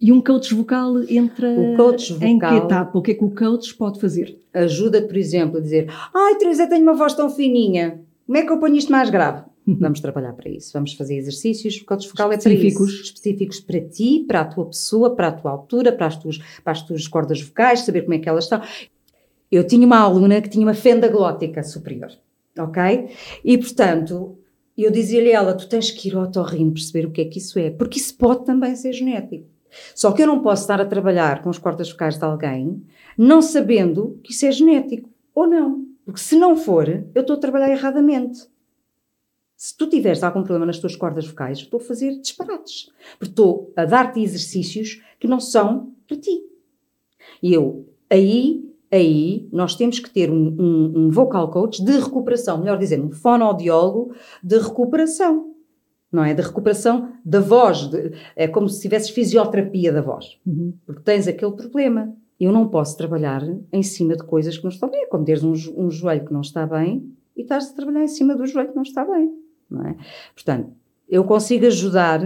[0.00, 2.98] E um coach vocal entra O coach em que vocal- etapa?
[2.98, 4.36] O que é que o coach pode fazer?
[4.52, 8.50] Ajuda-te, por exemplo, a dizer: Ai, Teresa, tenho uma voz tão fininha, como é que
[8.52, 9.42] eu ponho isto mais grave?
[9.76, 10.72] Vamos trabalhar para isso.
[10.72, 12.90] Vamos fazer exercícios, o coach vocal é para Específicos.
[12.90, 13.02] isso.
[13.02, 16.72] Específicos para ti, para a tua pessoa, para a tua altura, para as tuas, para
[16.72, 18.62] as tuas cordas vocais, saber como é que elas estão.
[19.50, 22.10] Eu tinha uma aluna que tinha uma fenda glótica superior,
[22.58, 23.08] ok?
[23.44, 24.38] E, portanto,
[24.76, 27.58] eu dizia-lhe ela, tu tens que ir ao otorrino perceber o que é que isso
[27.58, 29.46] é, porque isso pode também ser genético.
[29.94, 32.82] Só que eu não posso estar a trabalhar com as cordas vocais de alguém
[33.18, 35.84] não sabendo que isso é genético, ou não.
[36.04, 38.46] Porque se não for, eu estou a trabalhar erradamente.
[39.60, 42.90] Se tu tiveres algum problema nas tuas cordas vocais, estou a fazer disparates.
[43.18, 46.40] Porque estou a dar-te exercícios que não são para ti.
[47.42, 52.58] E eu, aí, aí, nós temos que ter um, um- um vocal coach de recuperação,
[52.58, 55.52] melhor dizendo, um fonoaudiólogo de recuperação.
[56.12, 56.32] Não é?
[56.34, 57.88] De recuperação da voz.
[57.90, 60.38] de- é como se tivesses fisioterapia da voz.
[60.86, 62.14] Porque tens aquele problema.
[62.38, 63.42] Eu não posso trabalhar
[63.72, 65.02] em cima de coisas que não estão bem.
[65.02, 68.08] É como teres um, um joelho que não está bem e estás a trabalhar em
[68.08, 69.34] cima do joelho que não está bem.
[69.70, 69.96] Não é?
[70.34, 70.70] Portanto,
[71.08, 72.20] eu consigo ajudar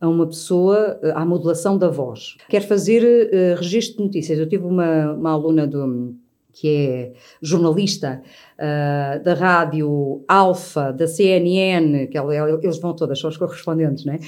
[0.00, 2.36] a uma pessoa eh, à modulação da voz.
[2.48, 4.38] Quero fazer eh, registro de notícias.
[4.38, 6.14] Eu tive uma, uma aluna do,
[6.52, 8.20] que é jornalista
[8.58, 14.14] ah, da rádio Alfa, da CNN, que ela- eles vão todas, são os correspondentes, não
[14.14, 14.18] é?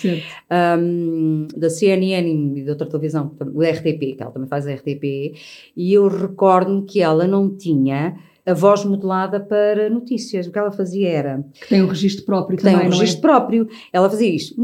[0.78, 5.34] Um, da CNN e de outra televisão, o RTP, que ela também faz RTP,
[5.76, 8.16] e eu recordo-me que ela não tinha
[8.50, 10.46] a voz modulada para notícias.
[10.46, 12.96] O que ela fazia era, Que tem um registro próprio que tem também, um não
[12.96, 13.00] é?
[13.00, 14.60] registro próprio, ela fazia isto.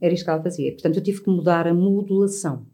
[0.00, 0.72] Era isto que ela fazia.
[0.72, 2.66] Portanto, eu tive que mudar a modulação.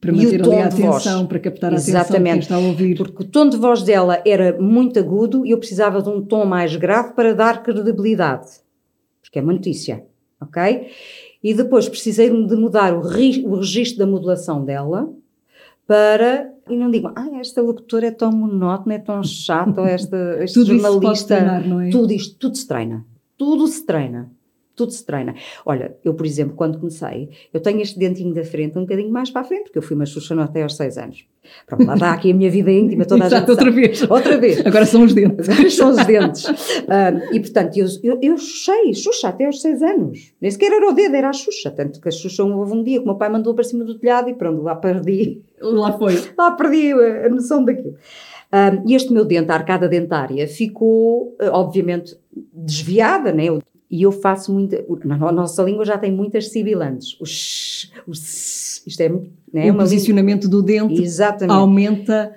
[0.00, 2.42] Para manter ali a atenção, para captar a atenção de quem Exatamente.
[2.42, 2.96] está a ouvir.
[2.96, 6.44] Porque o tom de voz dela era muito agudo e eu precisava de um tom
[6.44, 8.48] mais grave para dar credibilidade.
[9.22, 10.04] Porque é uma notícia,
[10.40, 10.88] ok?
[11.42, 15.08] E depois precisei de mudar o, o registro da modulação dela
[15.86, 16.52] para.
[16.68, 20.54] E não digam, ah, esta locutora é tão monótona, é tão chata, ou esta, este
[20.54, 21.36] Tudo jornalista.
[21.36, 21.90] treinar, não é?
[21.90, 23.04] Tudo isto, tudo se treina.
[23.38, 24.30] Tudo se treina.
[24.76, 25.34] Tudo se treina.
[25.64, 29.30] Olha, eu, por exemplo, quando comecei, eu tenho este dentinho da frente um bocadinho mais
[29.30, 31.24] para a frente, porque eu fui uma Xuxa até aos seis anos.
[31.66, 33.80] Pronto, lá está aqui a minha vida íntima, toda a gente Exato, outra sabe.
[33.80, 34.02] vez.
[34.10, 34.66] Outra vez.
[34.66, 35.48] Agora são os dentes.
[35.48, 36.44] Agora são os dentes.
[36.88, 40.34] Ah, e, portanto, eu, eu, eu chuchei, Xuxa até aos seis anos.
[40.40, 41.70] Nem sequer era o dedo, era a Xuxa.
[41.70, 43.98] Tanto que a Xuxa houve um dia que o meu pai mandou para cima do
[43.98, 46.14] telhado e pronto, lá perdi Lá foi.
[46.36, 47.94] lá perdi a, a noção daquilo.
[48.52, 52.16] Ahm, e este meu dente, a arcada dentária, ficou, eh, obviamente,
[52.52, 53.46] desviada, né?
[53.90, 54.84] E eu faço muita.
[55.04, 57.16] No- nossa língua já tem muitas sibilantes.
[57.20, 59.08] O sh, o s, isto é,
[59.52, 59.70] né?
[59.70, 61.52] o posicionamento do dente língua- Exatamente.
[61.56, 62.34] aumenta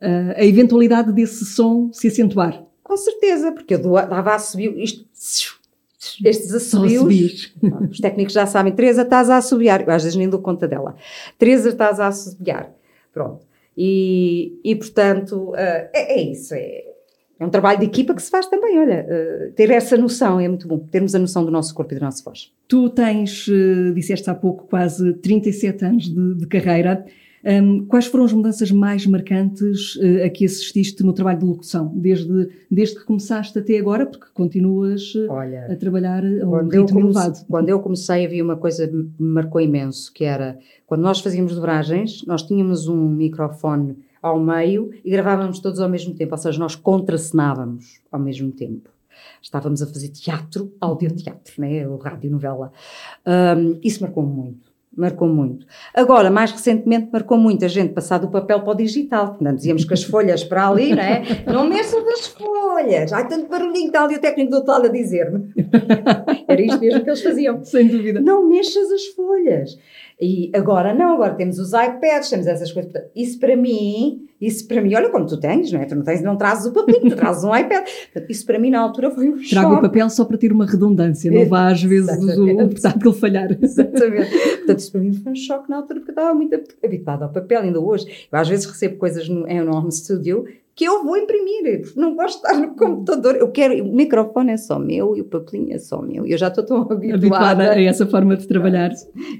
[0.00, 2.64] ah, a eventualidade desse som se acentuar.
[2.84, 5.04] Com certeza, porque eu dava a subir isto.
[6.24, 7.52] Estes assobios.
[7.90, 9.82] Os técnicos já sabem, Teresa, estás a assobiar.
[9.82, 10.96] Eu às vezes nem dou conta dela.
[11.38, 12.72] Teresa, estás a assobiar.
[13.12, 13.46] Pronto.
[13.76, 16.54] E, e portanto, ah, é, é isso.
[16.54, 16.84] É,
[17.42, 20.46] É um trabalho de equipa que se faz também, olha, uh, ter essa noção é
[20.46, 22.52] muito bom, termos a noção do nosso corpo e da nossa voz.
[22.68, 27.04] Tu tens, uh, disseste há pouco, quase 37 anos de, de carreira.
[27.44, 31.92] Um, quais foram as mudanças mais marcantes uh, a que assististe no trabalho de locução,
[31.96, 37.44] desde, desde que começaste até agora, porque continuas Olha, a trabalhar a um ritmo elevado?
[37.50, 41.56] Quando eu comecei havia uma coisa que me marcou imenso, que era, quando nós fazíamos
[41.56, 46.58] dobragens, nós tínhamos um microfone ao meio e gravávamos todos ao mesmo tempo, ou seja,
[46.58, 48.88] nós contracenávamos ao mesmo tempo.
[49.42, 51.86] Estávamos a fazer teatro, audioteatro, né?
[51.86, 52.72] o rádio novela.
[53.26, 55.66] Um, isso marcou muito marcou muito.
[55.94, 59.28] Agora, mais recentemente, marcou muito a gente passar do papel para o digital.
[59.28, 61.22] Portanto, dizíamos que as folhas para ali, não é?
[61.46, 63.12] Não mexam das folhas.
[63.12, 65.52] Há tanto barulhinho que está o técnico do tal a dizer-me.
[66.46, 67.64] Era isto mesmo que eles faziam.
[67.64, 68.20] Sem dúvida.
[68.20, 69.78] Não mexas as folhas.
[70.20, 72.92] E agora não, agora temos os iPads, temos essas coisas.
[73.14, 75.84] Isso para mim, isso para mim, olha como tu tens, não é?
[75.84, 77.86] Tu não, tens, não trazes o papel, tu trazes um iPad.
[78.28, 79.50] Isso para mim na altura foi um choque.
[79.50, 83.12] Trago o papel só para ter uma redundância, não vá às vezes o, o portátil
[83.12, 83.56] falhar.
[83.62, 84.30] Exatamente.
[84.58, 87.32] Portanto, isso para mim foi um choque na altura, porque eu estava muito habituada ao
[87.32, 88.28] papel, ainda hoje.
[88.30, 92.00] Eu às vezes recebo coisas no, em um home studio que eu vou imprimir, porque
[92.00, 93.36] não gosto de estar no computador.
[93.36, 96.26] Eu quero, o microfone é só meu e o papelinho é só meu.
[96.26, 98.90] Eu já estou tão habituada, habituada a essa forma de trabalhar.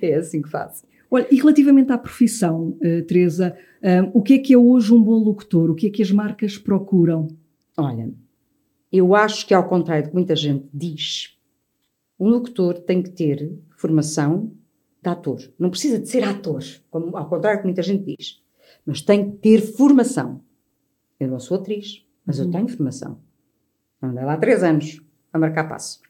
[0.01, 0.85] É assim que faço.
[1.15, 5.03] Olha, e relativamente à profissão, uh, Teresa, uh, o que é que é hoje um
[5.03, 5.71] bom locutor?
[5.71, 7.29] O que é que as marcas procuram?
[7.77, 8.11] Olha,
[8.91, 11.39] eu acho que ao contrário do que muita gente diz,
[12.19, 14.55] um locutor tem que ter formação
[15.03, 15.53] de ator.
[15.59, 18.43] Não precisa de ser ator, como, ao contrário do que muita gente diz,
[18.87, 20.41] mas tem que ter formação.
[21.21, 22.47] Eu não sou atriz, mas uhum.
[22.47, 23.21] eu tenho formação.
[24.01, 24.99] Andei lá há três anos
[25.31, 26.01] a marcar passo.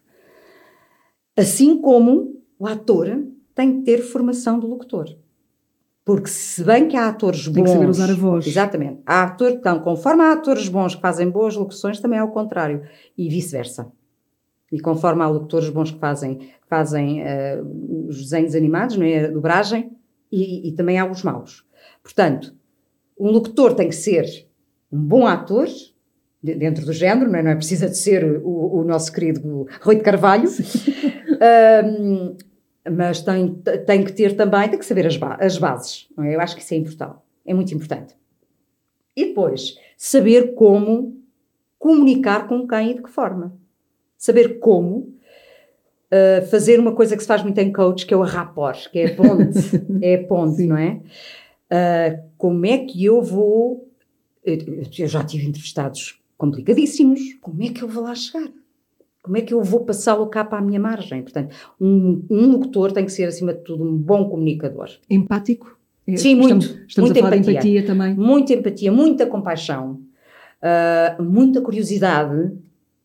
[1.36, 5.16] Assim como o ator tem que ter formação de locutor.
[6.04, 7.54] Porque se bem que há atores bons...
[7.54, 8.46] Tem que saber usar a voz.
[8.46, 9.00] Exatamente.
[9.06, 12.82] Há atores, então, conforme há atores bons que fazem boas locuções, também é o contrário.
[13.16, 13.90] E vice-versa.
[14.72, 19.26] E conforme há locutores bons que fazem, fazem uh, os desenhos animados, não é?
[19.26, 19.92] a dobragem,
[20.30, 21.64] e, e também há os maus.
[22.02, 22.52] Portanto,
[23.18, 24.24] um locutor tem que ser
[24.90, 25.68] um bom ator,
[26.42, 29.96] dentro do género, não é, não é precisa de ser o, o nosso querido Rui
[29.96, 30.48] de Carvalho,
[31.84, 32.36] um,
[32.90, 33.54] mas tem,
[33.86, 36.34] tem que ter também, tem que saber as, ba as bases, não é?
[36.34, 37.16] eu acho que isso é importante,
[37.46, 38.14] é muito importante.
[39.16, 41.20] E depois, saber como
[41.78, 43.54] comunicar com quem e de que forma.
[44.16, 45.14] Saber como
[46.10, 49.00] uh, fazer uma coisa que se faz muito em coach, que é o rapport, que
[49.00, 49.58] é a ponte,
[50.00, 51.00] é a ponte, não é?
[51.70, 53.88] Uh, como é que eu vou
[54.44, 57.20] eu já tive entrevistados complicadíssimos.
[57.40, 58.50] Como é que eu vou lá chegar?
[59.22, 61.22] Como é que eu vou passá-lo cá para a minha margem?
[61.22, 64.88] Portanto, um, um locutor tem que ser, acima de tudo, um bom comunicador.
[65.08, 65.78] Empático?
[66.06, 66.84] É, Sim, estamos, muito.
[66.88, 67.60] Estamos muita a falar empatia.
[67.60, 68.14] de empatia também.
[68.16, 70.00] Muita empatia, muita compaixão,
[70.60, 72.52] uh, muita curiosidade,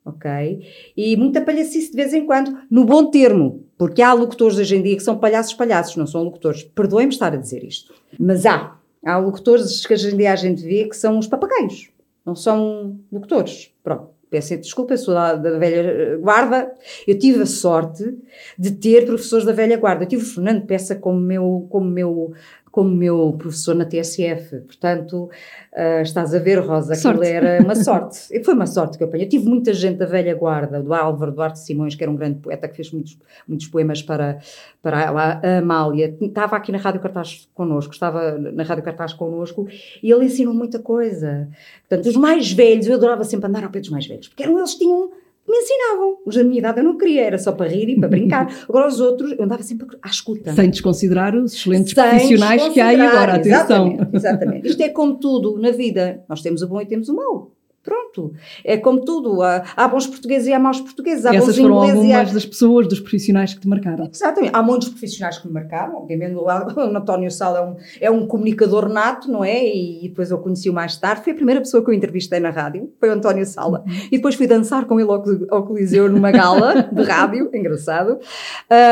[0.04, 0.64] ok?
[0.98, 4.82] E muita palhacice de vez em quando, no bom termo, porque há locutores hoje em
[4.82, 6.64] dia que são palhaços palhaços, não são locutores.
[6.64, 8.76] Perdoem-me estar a dizer isto, mas há.
[9.06, 11.90] Há locutores que hoje em dia a gente vê que são os papagaios,
[12.26, 13.72] não são locutores.
[13.84, 16.72] Pronto, peço desculpa, sou da, da, velha guarda.
[17.08, 18.18] Eu tive a sorte
[18.58, 20.04] de ter professores da velha guarda.
[20.04, 22.34] Eu tive o Fernando Peça como meu, como meu
[22.72, 24.62] como meu professor na TSF.
[24.62, 25.30] Portanto,
[25.74, 28.28] uh, estás a ver, Rosa, aquilo era uma sorte.
[28.32, 29.26] E foi uma sorte que eu apanhei.
[29.26, 32.40] Eu tive muita gente da velha guarda, do Álvaro Duarte Simões, que era um grande
[32.40, 34.40] poeta que fez muitos, muitos poemas para,
[34.82, 36.16] para a, a Amália.
[36.22, 39.68] Estava aqui na Rádio Cartaz connosco, estava na Rádio Cartaz connosco,
[40.02, 41.48] e ele ensinou muita coisa.
[41.88, 44.58] Portanto, os mais velhos, eu adorava sempre andar ao pé dos mais velhos, porque eram
[44.58, 45.12] eles tinham
[45.48, 46.18] me ensinavam.
[46.26, 48.54] Os da minha idade eu não queria, era só para rir e para brincar.
[48.68, 50.54] Agora os outros, eu andava sempre à escuta.
[50.54, 53.88] Sem desconsiderar os excelentes Sem profissionais que há aí agora, atenção.
[53.88, 54.68] Exatamente, exatamente.
[54.70, 56.24] Isto é como tudo na vida.
[56.28, 57.57] Nós temos o bom e temos o mau.
[57.88, 58.34] Pronto.
[58.66, 59.42] É como tudo.
[59.42, 61.26] Há, há bons portugueses e há maus portugueses.
[61.26, 62.34] Há Essas foram algumas há...
[62.34, 64.10] das pessoas, dos profissionais que te marcaram.
[64.12, 64.52] Exatamente.
[64.54, 65.96] Há muitos profissionais que me marcaram.
[65.96, 66.50] Obviamente, o
[66.98, 69.66] António Sala é um, é um comunicador nato, não é?
[69.66, 71.24] E, e depois eu conheci-o mais tarde.
[71.24, 72.92] Foi a primeira pessoa que eu entrevistei na rádio.
[73.00, 73.86] Foi o António Sala.
[73.88, 73.94] Uhum.
[74.12, 77.50] E depois fui dançar com ele ao, ao Coliseu numa gala de rádio.
[77.54, 78.20] Engraçado.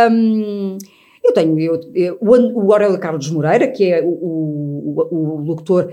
[0.09, 0.77] Um,
[1.21, 5.91] eu tenho eu, eu, o Aurélio Carlos Moreira, que é o, o, o locutor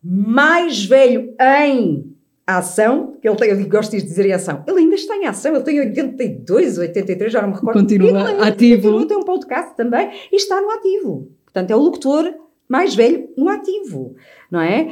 [0.00, 2.13] mais velho em
[2.46, 5.26] a ação, que ele tem, eu gosto de dizer em ação, ele ainda está em
[5.26, 7.80] ação, ele tem 82, 83, já não me recordo.
[7.80, 8.82] Continua ele, ativo.
[8.82, 11.28] Continua, tem um podcast também e está no ativo.
[11.44, 12.34] Portanto, é o locutor
[12.68, 14.16] mais velho no ativo,
[14.50, 14.90] não é?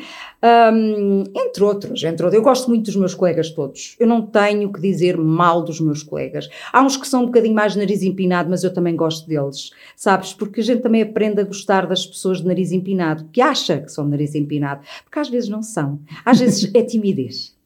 [0.73, 2.35] Um, entre outros, entre outros.
[2.35, 3.97] Eu gosto muito dos meus colegas todos.
[3.99, 6.49] Eu não tenho que dizer mal dos meus colegas.
[6.73, 9.71] Há uns que são um bocadinho mais de nariz empinado, mas eu também gosto deles,
[9.97, 10.33] sabes?
[10.35, 13.91] Porque a gente também aprende a gostar das pessoas de nariz empinado, que acha que
[13.91, 16.01] são de nariz empinado, porque às vezes não são.
[16.25, 17.57] Às vezes é timidez.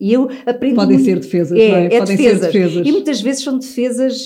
[0.00, 0.74] E eu aprendi.
[0.74, 1.84] Podem muito- ser defesas, é, não é?
[1.86, 2.40] é Podem defesas.
[2.40, 2.86] ser defesas.
[2.86, 4.24] E muitas vezes são defesas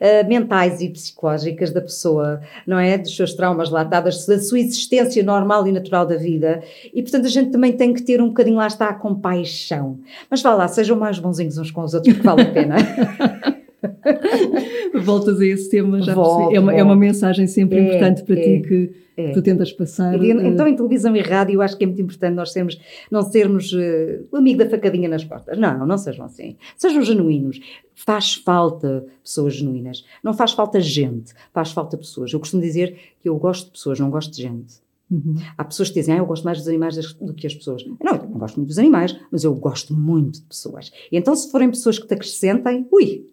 [0.00, 2.98] eh, mentais e psicológicas da pessoa, não é?
[2.98, 6.62] Dos seus traumas da da sua existência normal e natural da vida.
[6.92, 9.98] E portanto a gente também tem que ter um bocadinho lá está a compaixão.
[10.30, 12.76] Mas vá lá, sejam mais bonzinhos uns com os outros, porque vale a pena.
[15.02, 16.54] Voltas a esse tema, já Volto.
[16.54, 19.30] É uma, é uma mensagem sempre É, importante para é, ti que é.
[19.32, 20.14] tu tentas passar.
[20.22, 22.78] Eh, Então, em televisão e rádio, eu acho que é muito importante nós sermos,
[23.10, 25.58] não sermos eh, o amigo da facadinha nas costas.
[25.58, 26.56] Não, não sejam assim.
[26.76, 27.60] Sejam genuínos.
[27.94, 30.04] Faz falta pessoas genuínas.
[30.22, 32.32] Não faz falta gente, faz falta pessoas.
[32.32, 34.74] Eu costumo dizer que eu gosto de pessoas, não gosto de gente.
[35.10, 35.34] uhum.
[35.58, 37.84] Há pessoas que dizem, ah, eu gosto mais dos animais do que as pessoas.
[38.02, 40.90] Não, eu não gosto muito dos animais, mas eu gosto muito de pessoas.
[41.10, 43.26] E então, se forem pessoas que te acrescentem, ui,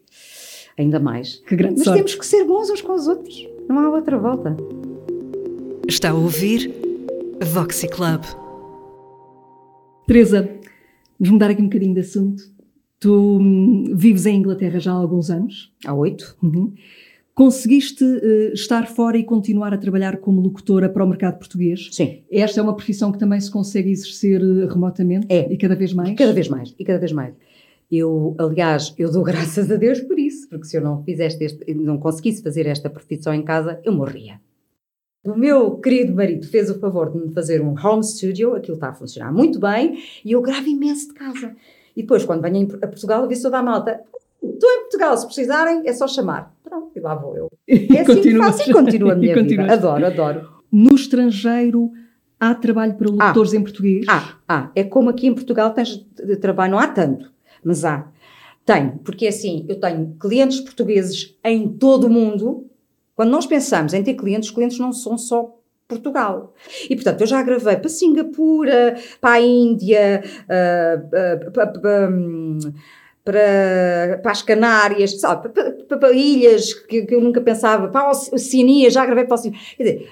[0.80, 1.36] ainda mais.
[1.48, 1.98] Que grande Mas sorte.
[1.98, 3.48] temos que ser bons uns com os outros.
[3.68, 4.56] Não há outra volta.
[5.88, 6.74] Está a ouvir
[7.54, 8.22] Voxy Club.
[10.08, 10.50] Teresa,
[11.20, 12.44] vamos mudar aqui um bocadinho de assunto.
[13.00, 15.72] Tu hum, vives em Inglaterra já há alguns anos.
[15.86, 16.36] Há oito.
[16.42, 16.74] Uhum.
[17.34, 21.88] Conseguiste eh, estar fora e continuar a trabalhar como locutora para o mercado português?
[21.92, 22.20] Sim.
[22.30, 25.52] Esta é uma profissão que também se consegue exercer eh, remotamente É.
[25.52, 26.10] e cada vez mais?
[26.10, 27.34] E cada vez mais, e cada vez mais.
[27.92, 31.74] Eu, aliás, eu dou graças a Deus por isso, porque se eu não fizesse este,
[31.74, 34.40] não conseguisse fazer esta profissão em casa, eu morria.
[35.26, 38.90] O meu querido marido fez o favor de me fazer um home studio, aquilo está
[38.90, 41.56] a funcionar muito bem, e eu gravo imenso de casa.
[41.96, 44.00] E depois, quando venho a Portugal, eu vi toda a malta.
[44.42, 46.56] Estou em Portugal, se precisarem, é só chamar.
[46.64, 47.52] Pronto, e lá vou eu.
[47.68, 49.74] É assim que faço e continuo a E minha vida.
[49.74, 50.50] Adoro, adoro.
[50.72, 51.92] No estrangeiro
[52.40, 54.06] há trabalho para locutores em português?
[54.08, 57.30] Ah, ah, é como aqui em Portugal tens de trabalho, não há tanto,
[57.64, 58.08] mas há.
[58.66, 62.68] Tenho, porque assim, eu tenho clientes portugueses em todo o mundo.
[63.16, 65.56] Quando nós pensamos em ter clientes, os clientes não são só
[65.88, 66.54] Portugal.
[66.90, 72.60] E, portanto, eu já gravei para Singapura, para a Índia, ah, ah, pa- pa- hum,
[73.26, 78.02] para, para as Canárias, sabe, para, para- para ilhas que, que eu nunca pensava, para
[78.02, 79.60] a Oce- Oceania, já gravei para a Oceania.
[79.78, 80.10] Quer dizer,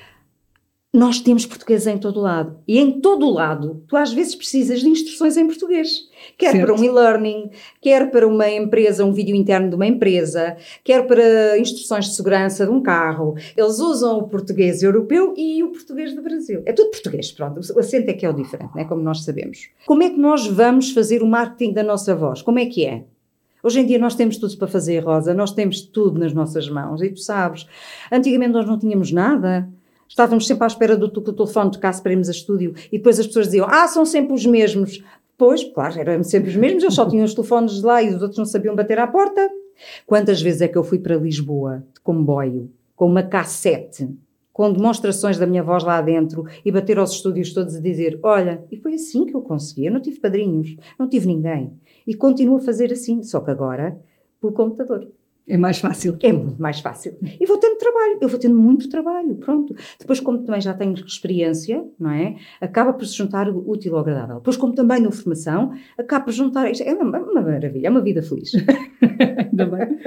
[0.93, 2.57] nós temos português em todo o lado.
[2.67, 6.07] E em todo o lado, tu às vezes precisas de instruções em português.
[6.37, 6.65] Quer Certo.
[6.65, 11.59] para um e-learning, quer para uma empresa, um vídeo interno de uma empresa, quer para
[11.59, 13.35] instruções de segurança de um carro.
[13.55, 16.63] Eles usam o português europeu e o português do Brasil.
[16.65, 17.59] É tudo português, pronto.
[17.75, 18.85] O acento é que é o diferente, né?
[18.85, 19.69] como nós sabemos.
[19.85, 22.41] Como é que nós vamos fazer o marketing da nossa voz?
[22.41, 23.03] Como é que é?
[23.61, 27.01] Hoje em dia nós temos tudo para fazer, Rosa, nós temos tudo nas nossas mãos
[27.01, 27.67] e tu sabes,
[28.11, 29.67] antigamente nós não tínhamos nada.
[30.07, 33.19] Estávamos sempre à espera do que o telefone tocasse para irmos a estúdio e depois
[33.19, 35.03] as pessoas diziam, ah, são sempre os mesmos.
[35.37, 38.21] Pois, claro, eram sempre os mesmos, eles só tinham os telefones de lá e os
[38.21, 39.49] outros não sabiam bater à porta.
[40.05, 44.09] Quantas vezes é que eu fui para Lisboa de comboio, com uma cassete,
[44.51, 48.63] com demonstrações da minha voz lá dentro e bater aos estúdios todos a dizer: Olha,
[48.71, 49.85] e foi assim que eu consegui.
[49.85, 51.71] Eu não tive padrinhos, não tive ninguém.
[52.07, 53.95] E continuo a fazer assim, só que agora
[54.41, 55.07] pelo computador.
[55.47, 56.17] É mais fácil.
[56.21, 57.15] É muito mais fácil.
[57.39, 59.73] E vou tendo trabalho, eu vou tendo muito trabalho, pronto.
[59.97, 62.35] Depois, como também já tenho experiência, não é?
[62.59, 64.35] Acaba por se juntar o útil ao agradável.
[64.35, 66.69] Depois, como também na formação, acaba por juntar.
[66.69, 68.51] isto É uma, uma maravilha, é uma vida feliz.
[69.49, 69.97] Ainda bem.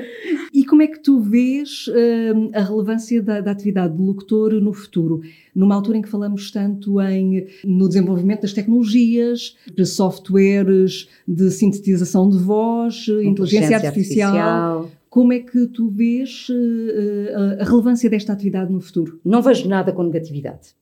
[0.53, 4.74] E como é que tu vês hum, a relevância da, da atividade de locutor no
[4.74, 5.22] futuro?
[5.55, 12.29] Numa altura em que falamos tanto em, no desenvolvimento das tecnologias, de softwares, de sintetização
[12.29, 14.90] de voz, inteligência, artificial.
[15.11, 19.20] Como é que tu vês eh, a, a relevância desta atividade no futuro?
[19.25, 20.77] Não vejo nada com negatividade.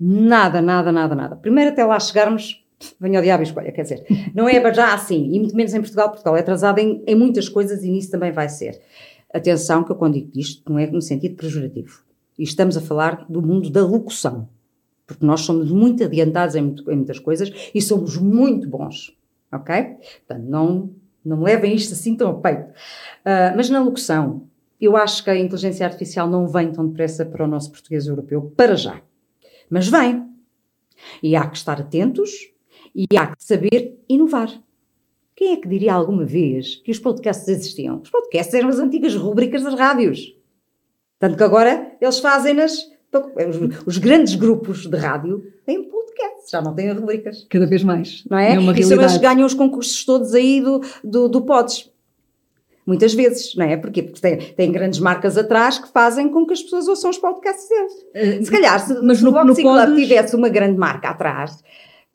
[0.00, 1.36] Nada, nada, nada, nada.
[1.36, 2.64] Primeiro, até lá chegarmos,
[2.98, 5.80] venha ao diabo e escolha, quer dizer, não é já assim, e muito menos em
[5.80, 6.08] Portugal.
[6.08, 8.80] Portugal é atrasado em, em muitas coisas e nisso também vai ser.
[9.32, 12.02] Atenção, que eu quando digo isto, não é no sentido pejorativo.
[12.38, 14.48] E estamos a falar do mundo da locução.
[15.06, 19.14] Porque nós somos muito adiantados em, em muitas coisas e somos muito bons.
[19.52, 19.96] Ok?
[20.26, 20.90] Portanto, não,
[21.26, 22.72] não levem isto assim tão a peito.
[23.24, 24.48] Ah, mas na locução,
[24.80, 28.52] eu acho que a inteligência artificial não vem tão depressa para o nosso português europeu,
[28.56, 29.00] para já.
[29.68, 30.24] Mas vem.
[31.22, 32.30] E há que estar atentos
[32.94, 34.50] e há que saber inovar.
[35.34, 38.00] Quem é que diria alguma vez que os podcasts existiam?
[38.00, 40.34] Os podcasts eram as antigas rúbricas das rádios.
[41.18, 42.95] Tanto que agora eles fazem-nas.
[43.12, 47.46] Os, os grandes grupos de rádio têm podcasts, já não têm rubricas.
[47.48, 48.24] Cada vez mais.
[48.30, 48.58] Não é?
[48.58, 51.90] uma e são eles ganham os concursos todos aí do, do, do Pods.
[52.86, 53.76] Muitas vezes, não é?
[53.76, 54.02] Porquê?
[54.02, 57.68] Porque tem, tem grandes marcas atrás que fazem com que as pessoas ouçam os podcasts
[57.68, 57.92] deles.
[58.14, 61.08] Eh, Se calhar, se, Mas se no- o Voxy Club Pods- tivesse uma grande marca
[61.08, 61.64] atrás,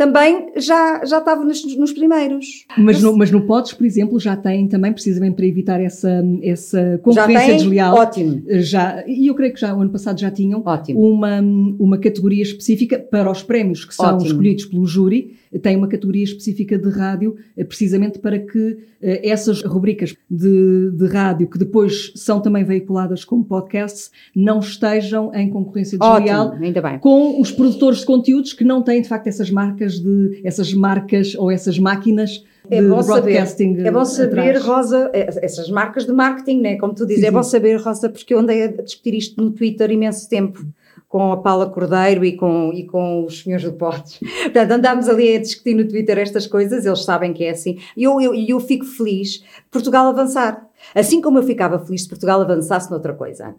[0.01, 2.65] também já, já estava nos, nos primeiros.
[2.75, 6.99] Mas no, mas no Pods, por exemplo, já tem também, precisamente para evitar essa, essa
[7.03, 7.57] concorrência já tem?
[7.57, 7.93] desleal.
[7.95, 8.41] Ótimo.
[8.47, 10.99] Já, e eu creio que já o ano passado já tinham Ótimo.
[10.99, 14.31] uma, uma categoria específica para os prémios que são Ótimo.
[14.31, 15.39] escolhidos pelo júri.
[15.61, 21.07] Tem uma categoria específica de rádio, eh, precisamente para que eh, essas rubricas de, de
[21.07, 26.81] rádio, que depois são também veiculadas como podcasts, não estejam em concorrência desleal Ótimo, ainda
[26.81, 26.99] bem.
[26.99, 31.35] com os produtores de conteúdos que não têm de facto essas marcas de essas marcas
[31.35, 34.65] ou essas máquinas É bom saber, broadcasting é bom saber, atrás.
[34.65, 36.77] Rosa, eh, essas marcas de marketing, né?
[36.77, 37.51] como tu dizes, Sim, é bom sim.
[37.51, 40.65] saber, Rosa, porque eu andei a discutir isto no Twitter imenso tempo
[41.11, 44.17] com a Paula Cordeiro e com, e com os senhores do Potes.
[44.43, 47.77] Portanto, andámos ali a discutir no Twitter estas coisas, eles sabem que é assim.
[47.97, 50.65] E eu, eu, eu fico feliz de Portugal avançar.
[50.95, 53.53] Assim como eu ficava feliz se Portugal avançasse noutra coisa.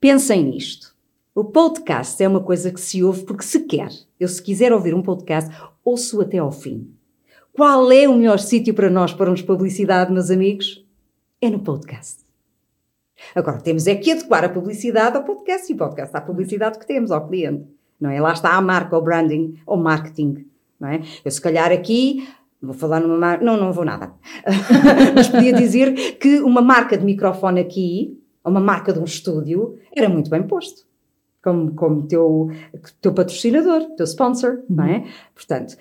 [0.00, 0.89] Pensem nisto.
[1.32, 3.90] O podcast é uma coisa que se ouve porque se quer.
[4.18, 5.48] Eu, se quiser ouvir um podcast,
[5.84, 6.92] ouço até ao fim.
[7.52, 10.84] Qual é o melhor sítio para nós pormos publicidade, meus amigos?
[11.40, 12.24] É no podcast.
[13.32, 16.86] Agora, temos é que adequar a publicidade ao podcast e o podcast à publicidade que
[16.86, 17.64] temos ao cliente.
[18.00, 18.20] Não é?
[18.20, 20.46] Lá está a marca, o branding, o marketing.
[20.80, 21.00] Não é?
[21.24, 22.28] Eu, se calhar, aqui
[22.60, 23.44] vou falar numa marca.
[23.44, 24.12] Não, não vou nada.
[25.14, 30.08] Mas podia dizer que uma marca de microfone aqui, uma marca de um estúdio, era
[30.08, 30.89] muito bem posto.
[31.42, 32.50] Como, como teu,
[33.00, 35.06] teu patrocinador, teu sponsor, não é?
[35.34, 35.76] Portanto,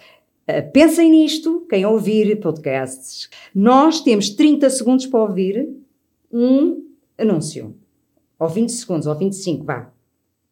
[0.48, 3.30] eh, pensem nisto, quem ouvir podcasts.
[3.54, 5.70] Nós temos 30 segundos para ouvir
[6.32, 6.84] um
[7.18, 7.76] anúncio.
[8.40, 9.92] Ou 20 segundos, ou 25, vá.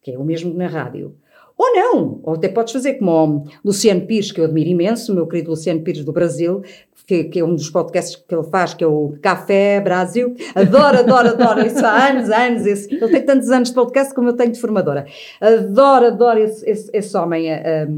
[0.02, 1.16] Que é o mesmo que na rádio.
[1.58, 5.14] Ou não, ou até podes fazer como o Luciano Pires, que eu admiro imenso, o
[5.16, 6.62] meu querido Luciano Pires do Brasil,
[7.08, 10.36] que, que é um dos podcasts que ele faz, que é o Café Brasil.
[10.54, 11.66] Adoro, adoro, adoro.
[11.66, 12.66] Isso há anos, anos.
[12.66, 15.06] Esse, ele tem tantos anos de podcast como eu tenho de formadora.
[15.40, 17.88] Adoro, adoro esse, esse, esse homem a,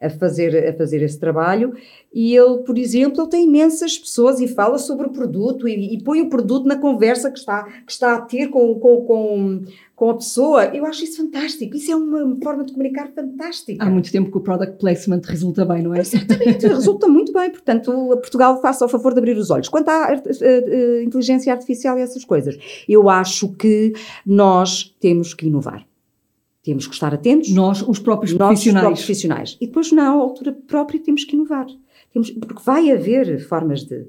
[0.00, 1.74] a fazer, a fazer esse trabalho.
[2.12, 6.02] E ele, por exemplo, ele tem imensas pessoas e fala sobre o produto e, e
[6.02, 9.62] põe o produto na conversa que está, que está a ter com, com, com,
[9.96, 10.64] com a pessoa.
[10.66, 11.74] Eu acho isso fantástico.
[11.74, 13.82] Isso é uma forma de comunicar fantástica.
[13.82, 16.00] Há muito tempo que o product placement resulta bem, não é?
[16.00, 17.50] Exatamente, resulta muito bem.
[17.50, 19.70] Portanto, Portugal faça o favor de abrir os olhos.
[19.70, 23.94] Quanto à eh, eh, inteligência artificial e essas coisas, eu acho que
[24.26, 25.86] nós temos que inovar.
[26.62, 27.50] Temos que estar atentos.
[27.50, 28.82] Nós, os próprios Nós, os profissionais.
[28.82, 29.56] próprios profissionais.
[29.60, 31.66] E depois, na altura própria, temos que inovar.
[32.12, 34.06] Temos, porque vai haver formas de.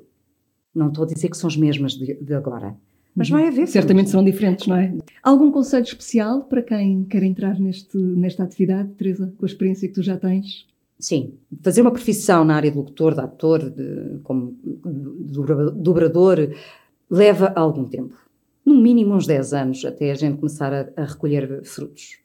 [0.74, 2.76] Não estou a dizer que são as mesmas de, de agora,
[3.16, 3.68] mas vai haver.
[3.68, 4.93] Certamente serão diferentes, não é?
[5.22, 9.93] Algum conselho especial para quem quer entrar neste, nesta atividade, Teresa, com a experiência que
[9.93, 10.66] tu já tens?
[10.99, 16.38] Sim, fazer uma profissão na área de locutor, de ator, de, como dobra- dobrador,
[17.10, 18.16] leva algum tempo.
[18.66, 22.18] No mínimo uns 10 anos, até a gente começar a, a recolher frutos.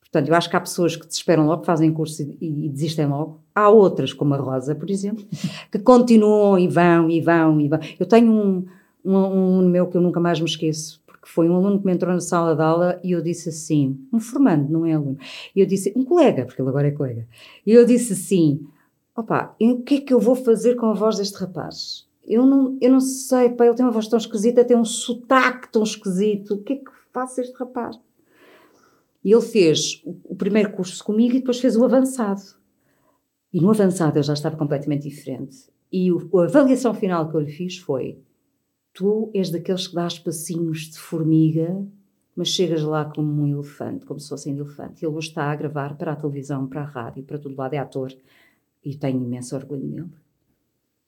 [0.00, 3.40] Portanto, eu acho que há pessoas que desesperam logo, fazem curso e, e desistem logo.
[3.56, 5.24] Há outras, como a Rosa, por exemplo,
[5.72, 7.80] que continuam e vão, e vão, e vão.
[7.98, 8.66] Eu tenho um,
[9.02, 11.86] um, um aluno meu que eu nunca mais me esqueço, porque foi um aluno que
[11.86, 15.16] me entrou na sala de aula e eu disse assim, um formando, não é aluno,
[15.54, 17.26] e eu disse, um colega, porque ele agora é colega,
[17.64, 18.60] e eu disse assim,
[19.16, 22.06] opa, e o que é que eu vou fazer com a voz deste rapaz?
[22.26, 25.72] Eu não, eu não sei, pá, ele tem uma voz tão esquisita, tem um sotaque
[25.72, 27.98] tão esquisito, o que é que faço este rapaz?
[29.24, 32.42] E ele fez o primeiro curso comigo e depois fez o avançado.
[33.56, 35.56] E no avançado eu já estava completamente diferente.
[35.90, 38.18] E o, a avaliação final que eu lhe fiz foi:
[38.92, 41.82] tu és daqueles que dás passinhos de formiga,
[42.36, 45.02] mas chegas lá como um elefante, como se fosse um elefante.
[45.02, 47.78] Ele hoje está a gravar para a televisão, para a rádio, para todo lado, é
[47.78, 48.12] ator.
[48.84, 50.10] E tenho imenso orgulho nele,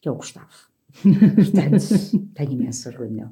[0.01, 0.49] que é o Gustavo.
[1.05, 3.30] Portanto, tenho imenso orgulho nele.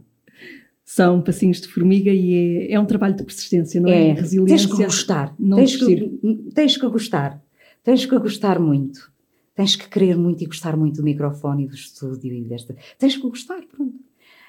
[0.84, 4.08] São passinhos de formiga e é, é um trabalho de persistência, não é?
[4.08, 4.68] É, Resiliência.
[4.68, 5.34] tens que gostar.
[5.38, 7.42] não tens, que, tens que gostar.
[7.87, 9.12] Tens que gostar muito.
[9.55, 12.74] Tens que querer muito e gostar muito do microfone e do estúdio e desta.
[12.99, 13.95] Tens que gostar, pronto.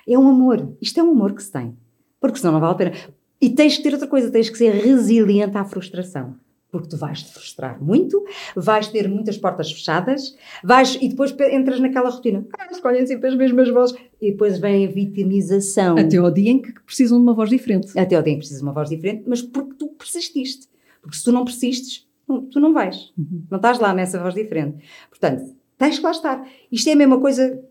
[0.08, 0.76] É um amor.
[0.82, 1.78] Isto é um amor que se tem.
[2.20, 2.94] Porque senão não vale a pena.
[3.40, 6.36] E tens que ter outra coisa, tens que ser resiliente à frustração.
[6.72, 8.26] Porque tu vais te frustrar muito,
[8.56, 12.44] vais ter muitas portas fechadas, vais e depois entras naquela rotina.
[12.58, 13.96] Ah, escolhem sempre as mesmas vozes.
[14.20, 15.96] E depois vem a vitimização.
[15.96, 17.88] Até ao dia em que precisam de uma voz diferente.
[18.00, 20.68] Até ao dia em que precisas de uma voz diferente, mas porque tu persististe.
[21.04, 23.14] Porque se tu não persistes, tu não vais.
[23.50, 24.86] Não estás lá nessa voz diferente.
[25.10, 26.48] Portanto, tens que lá estar.
[26.72, 27.64] Isto é a mesma coisa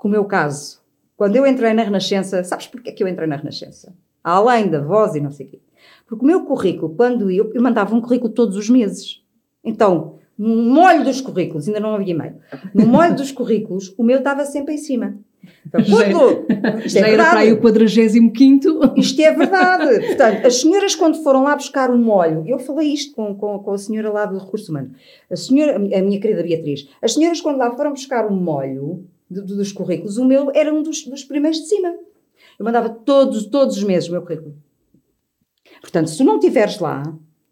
[0.00, 0.82] que o meu caso.
[1.16, 3.94] Quando eu entrei na Renascença, sabes porque é que eu entrei na Renascença?
[4.22, 5.60] Além da voz e não sei o quê.
[6.06, 9.22] Porque o meu currículo, quando eu, eu mandava um currículo todos os meses.
[9.62, 12.36] Então, no molho dos currículos, ainda não havia e-mail,
[12.74, 15.16] no molho dos currículos, o meu estava sempre em cima.
[15.72, 18.32] Já, isto é já era para aí o 45
[18.96, 20.00] Isto é verdade.
[20.06, 23.72] Portanto, as senhoras, quando foram lá buscar um molho, eu falei isto com, com, com
[23.72, 24.92] a senhora lá do Recurso Humano,
[25.30, 29.42] a, senhora, a minha querida Beatriz, as senhoras, quando lá foram buscar um molho de,
[29.42, 31.94] de, dos currículos, o meu era um dos, dos primeiros de cima.
[32.58, 34.54] Eu mandava todos, todos os meses o meu currículo.
[35.80, 37.02] Portanto, se tu não estiveres lá,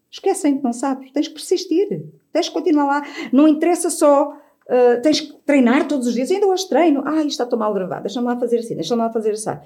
[0.09, 1.11] esquecem que não sabes.
[1.11, 2.05] Tens que persistir.
[2.31, 3.03] Tens que continuar lá.
[3.31, 4.37] Não interessa só
[4.67, 6.29] Uh, tens que treinar todos os dias.
[6.29, 7.03] Eu ainda hoje treino.
[7.05, 8.03] Ah, isto está tão mal gravado.
[8.03, 9.57] Deixa-me lá fazer assim, deixa-me lá fazer assim.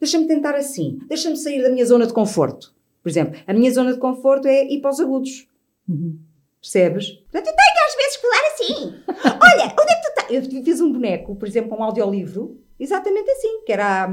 [0.00, 0.98] Deixa-me tentar assim.
[1.08, 2.74] Deixa-me sair da minha zona de conforto.
[3.02, 5.48] Por exemplo, a minha zona de conforto é ir para os agudos.
[5.88, 6.18] Uhum.
[6.60, 7.10] Percebes?
[7.10, 8.94] Portanto, eu tenho às vezes que falar assim.
[9.42, 10.56] Olha, onde é que tu estás?
[10.56, 14.08] Eu fiz um boneco, por exemplo, um audiolivro, exatamente assim, que era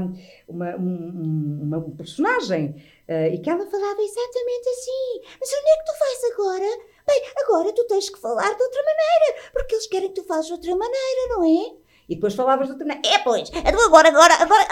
[0.46, 2.76] uma, uma, uma personagem,
[3.08, 5.20] uh, e que ela falava exatamente assim.
[5.40, 6.93] Mas onde é que tu fazes agora?
[7.06, 10.46] Bem, agora tu tens que falar de outra maneira, porque eles querem que tu fales
[10.46, 11.84] de outra maneira, não é?
[12.08, 13.16] E depois falavas de outra maneira.
[13.16, 14.66] É, pois, então agora, agora, agora,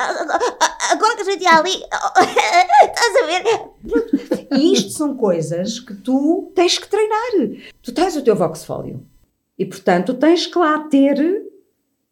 [0.90, 1.74] agora que a gente ia ali,
[2.84, 4.58] estás a ver?
[4.58, 7.30] E isto são coisas que tu tens que treinar.
[7.82, 9.06] Tu tens o teu voxfólio.
[9.58, 11.16] E, portanto, tens que lá ter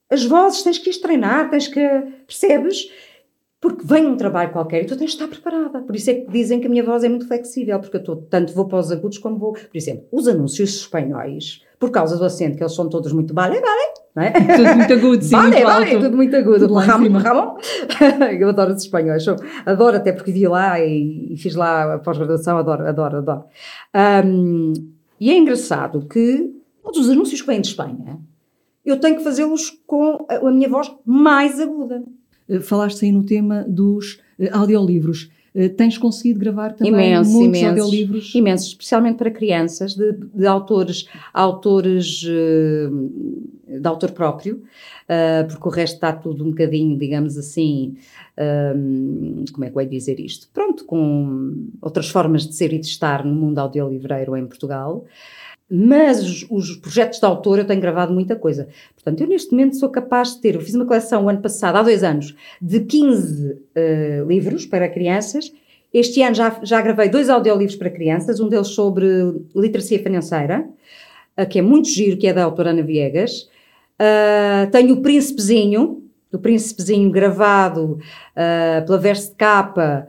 [0.09, 1.81] as vozes, tens que ir treinar, tens que.
[2.27, 2.91] Percebes?
[3.61, 5.83] Porque vem um trabalho qualquer e tu tens de estar preparada.
[5.83, 8.17] Por isso é que dizem que a minha voz é muito flexível, porque eu tô,
[8.17, 9.53] tanto vou para os agudos como vou.
[9.53, 13.61] Por exemplo, os anúncios espanhóis, por causa do acento, que eles são todos muito vale,
[13.61, 14.31] vale, não é?
[14.33, 15.31] Tudo muito agudo, sim.
[15.31, 16.05] Vale, muito vale, alto.
[16.05, 16.59] tudo muito agudo.
[16.61, 17.19] Tudo Ramon.
[17.19, 17.57] Ramon.
[18.41, 19.27] eu adoro os espanhóis.
[19.67, 23.45] Adoro, até porque vi lá e, e fiz lá a pós-graduação, adoro, adoro, adoro.
[23.93, 24.73] Ahm,
[25.21, 26.51] e é engraçado que
[26.83, 28.19] todos os anúncios que vêm de Espanha,
[28.85, 32.03] eu tenho que fazê-los com a, a minha voz mais aguda.
[32.51, 35.31] Eh, Falaste aí no tema dos eh, audiolivros.
[35.55, 38.35] Eh, Tens conseguido gravar também Imenso, muitos imensos, audiolivros?
[38.35, 44.63] imensos, especialmente para crianças, de, de autores, autores de autor próprio,
[45.49, 47.97] porque o resto está tudo um bocadinho, digamos assim,
[49.53, 50.49] como é que eu ia dizer isto?
[50.53, 55.05] Pronto, com outras formas de ser e de estar no mundo audiolivreiro em Portugal.
[55.71, 58.69] Mas os, os projetos de autor eu tenho gravado muita coisa.
[58.95, 60.57] Portanto, eu neste momento sou capaz de ter.
[60.57, 65.53] Eu fiz uma coleção ano passado, há dois anos, de 15 eh, livros para crianças.
[65.95, 69.07] Este ano já, já gravei dois audiolivros para crianças, um deles sobre
[69.55, 70.69] literacia financeira,
[71.37, 73.49] eh, que é muito giro, que é da autora Ana Viegas.
[73.97, 76.03] Ah, tenho o Príncipezinho,
[76.33, 77.99] o Príncipezinho gravado
[78.87, 80.09] pela Verso de Capa,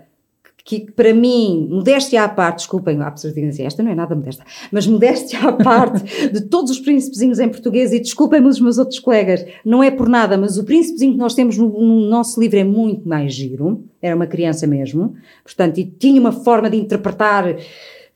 [0.80, 3.96] que para mim, modéstia à parte, desculpem, há pessoas que dizem assim, esta não é
[3.96, 8.60] nada modesta, mas modéstia à parte de todos os príncipezinhos em português, e desculpem-me os
[8.60, 12.10] meus outros colegas, não é por nada, mas o príncipezinho que nós temos no, no
[12.10, 16.70] nosso livro é muito mais giro, era uma criança mesmo, portanto, e tinha uma forma
[16.70, 17.58] de interpretar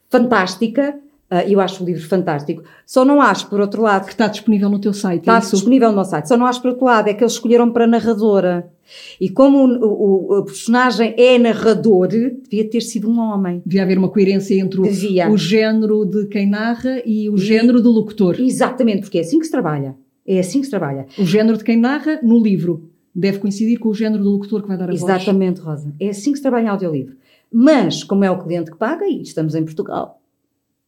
[0.10, 0.98] fantástica,
[1.30, 2.64] ah, eu acho o livro fantástico.
[2.86, 5.90] Só não acho, por outro lado, Que está disponível no teu site, Está é disponível
[5.90, 6.28] no meu site.
[6.28, 8.72] Só não acho por outro lado, é que eles escolheram para narradora.
[9.20, 13.62] E como o, o- o personagem é narrador, devia ter sido um homem.
[13.66, 14.86] Devia haver uma coerência entre o,
[15.32, 18.40] o género de quem narra e o género do locutor.
[18.40, 19.96] Exatamente, porque é assim que se trabalha.
[20.28, 21.06] É assim que se trabalha.
[21.18, 24.68] O género de quem narra no livro deve coincidir com o género do locutor que
[24.68, 25.02] vai dar a voz.
[25.02, 25.94] Exatamente, Rosa.
[26.00, 27.16] É assim que se trabalha em audiolivro.
[27.52, 30.20] Mas, como é o cliente que paga, e estamos em Portugal,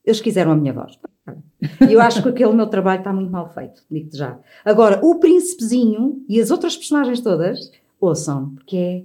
[0.05, 0.97] eles quiseram a minha voz.
[1.89, 4.37] E eu acho que aquele meu trabalho está muito mal feito, digo-te já.
[4.65, 9.03] Agora, o príncipezinho e as outras personagens todas, ouçam, porque é,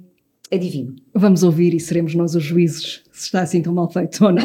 [0.50, 0.96] é divino.
[1.14, 4.44] Vamos ouvir e seremos nós os juízes se está assim tão mal feito ou não.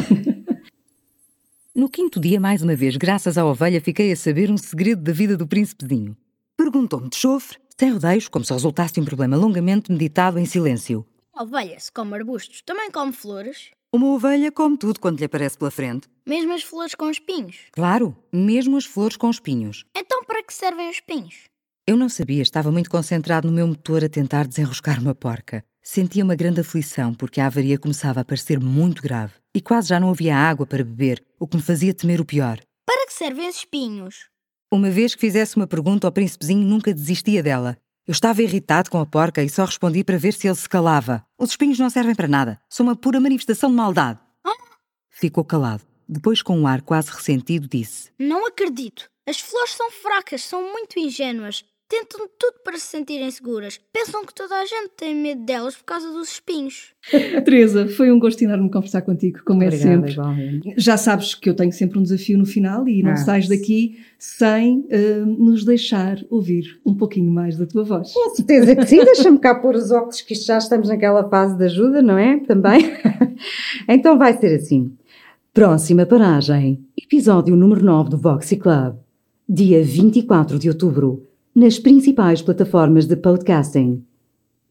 [1.74, 5.12] No quinto dia, mais uma vez, graças à ovelha, fiquei a saber um segredo da
[5.12, 6.16] vida do príncipezinho.
[6.56, 11.06] Perguntou-me de chofre, sem rodeios, como se resultasse um problema longamente meditado em silêncio.
[11.32, 13.70] Ovelha, se come arbustos, também come flores.
[13.92, 16.08] Uma ovelha come tudo quando lhe aparece pela frente.
[16.26, 17.56] Mesmo as flores com espinhos.
[17.70, 19.84] Claro, mesmo as flores com espinhos.
[19.96, 21.44] Então para que servem os espinhos?
[21.88, 25.64] Eu não sabia, estava muito concentrado no meu motor a tentar desenroscar uma porca.
[25.82, 29.98] Sentia uma grande aflição porque a avaria começava a parecer muito grave e quase já
[29.98, 32.60] não havia água para beber, o que me fazia temer o pior.
[32.84, 34.28] Para que servem os espinhos?
[34.70, 37.78] Uma vez que fizesse uma pergunta ao príncipezinho, nunca desistia dela.
[38.06, 41.24] Eu estava irritado com a porca e só respondi para ver se ele se calava.
[41.38, 44.20] Os espinhos não servem para nada, são uma pura manifestação de maldade.
[45.08, 45.84] Ficou calado.
[46.06, 49.08] Depois, com um ar quase ressentido, disse: Não acredito.
[49.28, 51.62] As flores são fracas, são muito ingênuas.
[51.88, 53.80] Tentam tudo para se sentirem seguras.
[53.90, 56.92] Pensam que toda a gente tem medo delas por causa dos espinhos.
[57.46, 60.12] Teresa, foi um gosto enorme conversar contigo, como é Obrigada, sempre.
[60.12, 60.74] igualmente.
[60.76, 63.98] Já sabes que eu tenho sempre um desafio no final e não Ah, sais daqui
[64.18, 68.12] sem eh, nos deixar ouvir um pouquinho mais da tua voz.
[68.12, 71.56] Com certeza que sim, deixa-me cá pôr os óculos, que isto já estamos naquela fase
[71.56, 72.38] de ajuda, não é?
[72.40, 72.82] Também.
[73.88, 74.92] então vai ser assim.
[75.54, 78.96] Próxima paragem, episódio número 9 do Voxy Club,
[79.48, 84.04] dia 24 de outubro, nas principais plataformas de podcasting.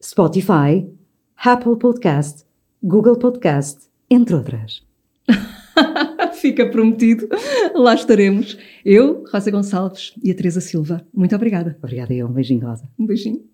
[0.02, 0.88] Spotify,
[1.36, 2.44] Apple Podcast,
[2.82, 4.82] Google Podcast, entre outras.
[6.34, 7.28] Fica prometido.
[7.74, 8.56] Lá estaremos.
[8.84, 11.04] Eu, Rosa Gonçalves e a Teresa Silva.
[11.12, 11.76] Muito obrigada.
[11.82, 12.26] Obrigada, eu.
[12.26, 12.88] Um beijinho, Rosa.
[12.98, 13.44] Um beijinho.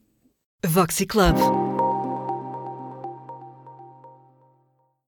[0.65, 1.74] Voxy Club.